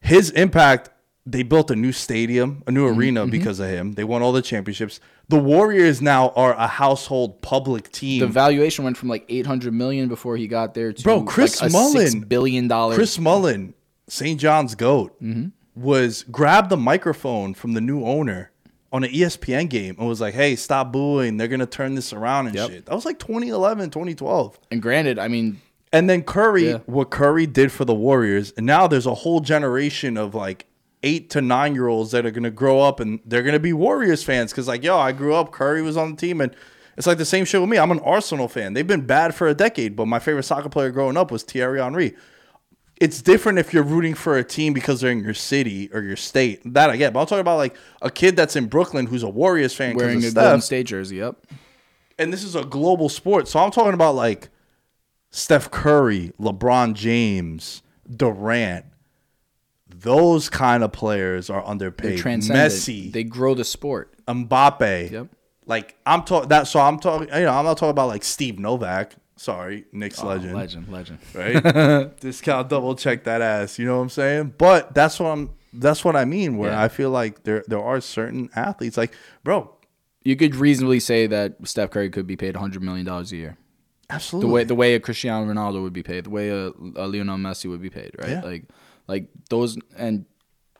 [0.00, 0.90] His impact,
[1.30, 3.92] they built a new stadium, a new Mm-hmm, arena because of him.
[3.92, 5.00] They won all the championships.
[5.28, 8.20] The Warriors now are a household public team.
[8.20, 11.60] the valuation went from like eight hundred million before he got there to Bro, Chris
[11.60, 12.94] like a Mullin- six billion dollar.
[12.94, 13.74] Chris Mullin,
[14.08, 14.40] St.
[14.40, 15.48] John's goat, Mm-hmm.
[15.76, 18.50] was grabbed the microphone from the new owner
[18.92, 21.36] on an ESPN game and was like, "Hey, stop booing.
[21.36, 22.70] They're gonna turn this around and Yep.
[22.70, 24.58] shit." That was like 2011, 2012.
[24.72, 25.60] and granted, I mean,
[25.92, 26.78] And then Curry, Yeah.
[26.86, 30.66] what Curry did for the Warriors, and now there's a whole generation of like
[31.02, 34.22] eight to nine year olds that are gonna grow up and they're gonna be Warriors
[34.22, 36.54] fans because like, yo, I grew up, Curry was on the team, and
[36.96, 37.78] it's like the same shit with me.
[37.78, 38.74] I'm an Arsenal fan.
[38.74, 41.80] They've been bad for a decade, but my favorite soccer player growing up was Thierry
[41.80, 42.14] Henry.
[42.96, 46.16] It's different if you're rooting for a team because they're in your city or your
[46.16, 46.60] state.
[46.66, 49.28] That I get, but I'm talking about like a kid that's in Brooklyn who's a
[49.28, 51.16] Warriors fan wearing a of Golden State jersey.
[51.16, 51.36] Yep.
[52.18, 53.48] and this is a global sport.
[53.48, 54.50] So I'm talking about like
[55.30, 57.82] Steph Curry, LeBron James,
[58.14, 58.84] Durant.
[60.02, 62.18] Those kind of players are They're underpaid.
[62.18, 62.72] transcendent.
[62.72, 64.14] Messi, They grow the sport.
[64.26, 65.10] Mbappe.
[65.10, 65.26] Yep.
[65.66, 66.66] Like I'm talking that.
[66.66, 67.28] So I'm talking.
[67.28, 69.12] You know, I'm not talking about like Steve Novak.
[69.36, 70.54] Sorry, Knicks Oh, legend.
[70.54, 71.18] legend, legend.
[71.34, 72.10] Right.
[72.20, 73.78] Discount double check that ass.
[73.78, 74.54] You know what I'm saying?
[74.58, 75.50] But that's what I'm.
[75.72, 76.56] That's what I mean.
[76.58, 76.82] Where Yeah.
[76.82, 79.74] I feel like there there are certain athletes like bro.
[80.24, 83.56] You could reasonably say that Steph Curry could be paid hundred million dollars a year.
[84.10, 84.48] Absolutely.
[84.48, 87.38] The way the way a Cristiano Ronaldo would be paid, the way a, a Lionel
[87.38, 88.30] Messi would be paid, right?
[88.30, 88.40] Yeah.
[88.42, 88.64] Like,
[89.10, 90.24] like those, and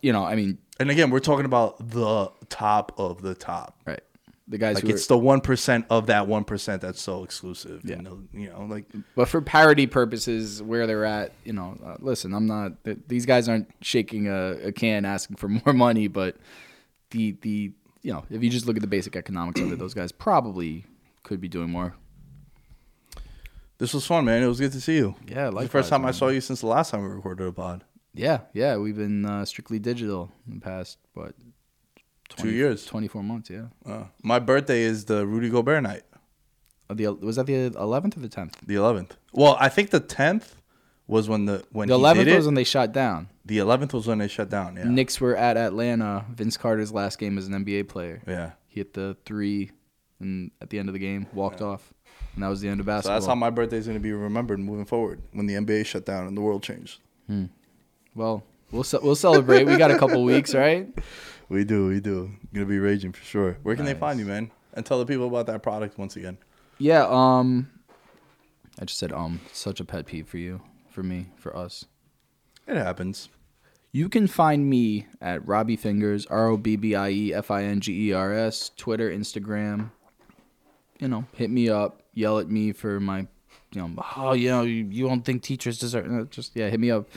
[0.02, 3.78] you know, I mean, And again, we're talking about the top of the top.
[3.86, 4.00] right?
[4.48, 7.82] The guys Like it's are, the one percent of that one percent that's so exclusive.
[7.84, 7.96] Yeah.
[7.96, 11.96] You know, you know, like but for parity purposes, where they're at, you know, uh,
[12.00, 12.82] listen, I'm not.
[12.84, 16.36] th- These guys aren't shaking a, a can asking for more money, but
[17.10, 17.72] the the
[18.02, 20.84] you know, if you just look at the basic economics of it, those guys probably
[21.22, 21.94] could be doing more.
[23.78, 24.42] this was fun, man.
[24.42, 25.14] It was good to see you.
[25.28, 27.52] Yeah, like the first time I saw you since the last time we recorded a
[27.52, 27.84] pod.
[28.14, 31.34] Yeah, yeah, we've been uh, strictly digital in the past, what,
[32.36, 32.84] Two years.
[32.86, 33.66] 24 months, yeah.
[33.84, 36.02] Uh, my birthday is the Rudy Gobert night,
[36.88, 38.54] Uh, the was that the 11th or the 10th?
[38.66, 39.16] the eleventh.
[39.32, 40.56] Well, I think the tenth
[41.08, 42.36] was when the when The 11th did it.
[42.36, 43.28] was when they shut down.
[43.44, 44.76] the eleventh was when they shut down.
[44.76, 44.84] Yeah.
[44.84, 46.24] Knicks were at Atlanta.
[46.32, 48.22] Vince Carter's last game as an NBA player.
[48.28, 48.52] yeah.
[48.68, 49.72] He hit the three,
[50.20, 51.92] and at the end of the game, walked off,
[52.34, 53.16] and that was the end of So basketball.
[53.16, 56.06] that's how my birthday is going to be remembered moving forward when the NBA shut
[56.06, 57.00] down and the world changed.
[58.14, 59.64] Well, we'll ce- we'll celebrate.
[59.64, 60.88] we got a couple weeks, right?
[61.48, 62.30] We do, we do.
[62.52, 63.58] Gonna be raging for sure.
[63.62, 64.50] Where can they find you, man?
[64.74, 66.38] And tell the people about that product once again.
[66.78, 67.06] Yeah.
[67.08, 67.70] Um,
[68.80, 69.40] I just said um.
[69.52, 71.84] Such a pet peeve for you, for me, for us.
[72.66, 73.28] It happens.
[73.92, 77.64] You can find me at Robbie Fingers, R O B B I E F I
[77.64, 79.90] N G E R S, Twitter, Instagram.
[81.00, 83.26] You know, hit me up, yell at me for my,
[83.72, 86.90] you know, oh, you know, you, you don't think teachers deserve, just, yeah, hit me
[86.90, 87.08] up,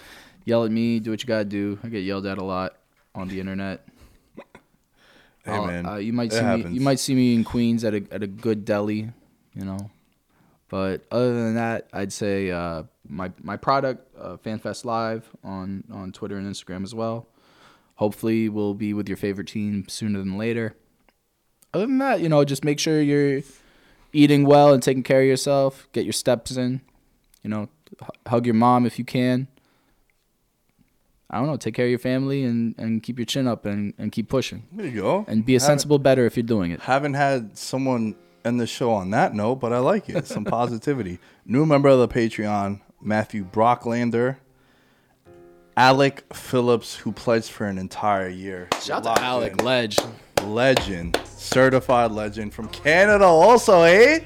[0.46, 1.80] yell at me, do what you gotta do.
[1.84, 2.76] I get yelled at a lot
[3.16, 3.86] on the internet.
[5.46, 6.70] Hey I'll- man, uh, you might see me.
[6.72, 9.10] You might see me in Queens at a at a good deli,
[9.54, 9.92] you know.
[10.70, 16.14] But other than that, I'd say uh, my my product, uh, FanFest Live on on
[16.14, 17.28] Twitter and Instagram as well.
[17.96, 20.76] Hopefully, we'll be with your favorite team sooner than later.
[21.74, 23.42] Other than that, you know, just make sure you're
[24.14, 25.90] eating well and taking care of yourself.
[25.92, 26.80] Get your steps in.
[27.44, 27.70] You know,
[28.02, 29.48] h- hug your mom if you can.
[31.34, 31.58] I don't know.
[31.58, 34.64] Take care of your family and, and keep your chin up and, and keep pushing
[34.72, 35.26] There you go.
[35.28, 36.80] and be a Haven't- sensible bettor if you're doing it.
[36.82, 40.28] Haven't had someone end the show on that note, but I like it.
[40.28, 41.20] Some positivity.
[41.46, 44.38] New member of the Patreon, Matthew Brocklander.
[45.76, 48.68] Alec Phillips, who pledged for an entire year.
[48.80, 49.66] Shout out to Alec in.
[49.66, 49.98] Ledge.
[50.44, 54.20] legend, certified legend from Canada, also, eh?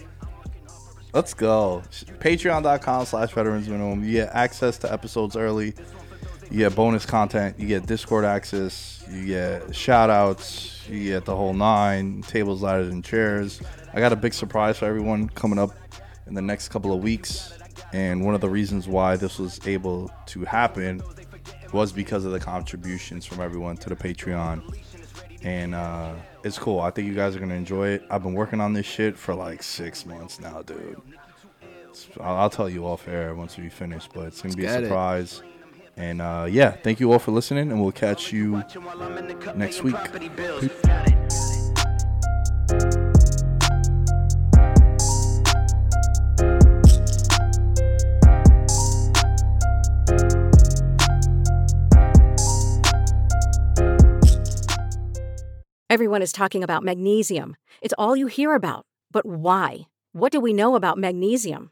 [1.14, 1.84] Let's go.
[2.19, 4.03] Patreon.com slash veterans minimum.
[4.03, 5.73] You get access to episodes early.
[6.49, 7.60] You get bonus content.
[7.60, 9.03] You get Discord access.
[9.10, 10.88] You get shout outs.
[10.90, 13.61] You get the whole nine tables, ladders, and chairs.
[13.94, 15.72] I got a big surprise for everyone coming up
[16.26, 17.53] in the next couple of weeks.
[17.94, 21.02] And one of the reasons why this was able to happen
[21.74, 24.61] was because of the contributions from everyone to the Patreon
[25.44, 26.14] and uh,
[26.44, 26.80] it's cool.
[26.80, 28.03] I think you guys are gonna enjoy it.
[28.10, 30.99] I've been working on this shit for like six months now, dude.
[31.61, 34.68] It's- I'll, I'll tell you off air once we finish, but it's gonna be a
[34.68, 34.90] get it.
[35.98, 38.64] And uh, yeah, thank you all for listening, and we'll catch you
[39.56, 39.95] next week.
[55.90, 57.56] Everyone is talking about magnesium.
[57.82, 58.86] It's all you hear about.
[59.11, 59.88] But why?
[60.11, 61.72] What do we know about magnesium?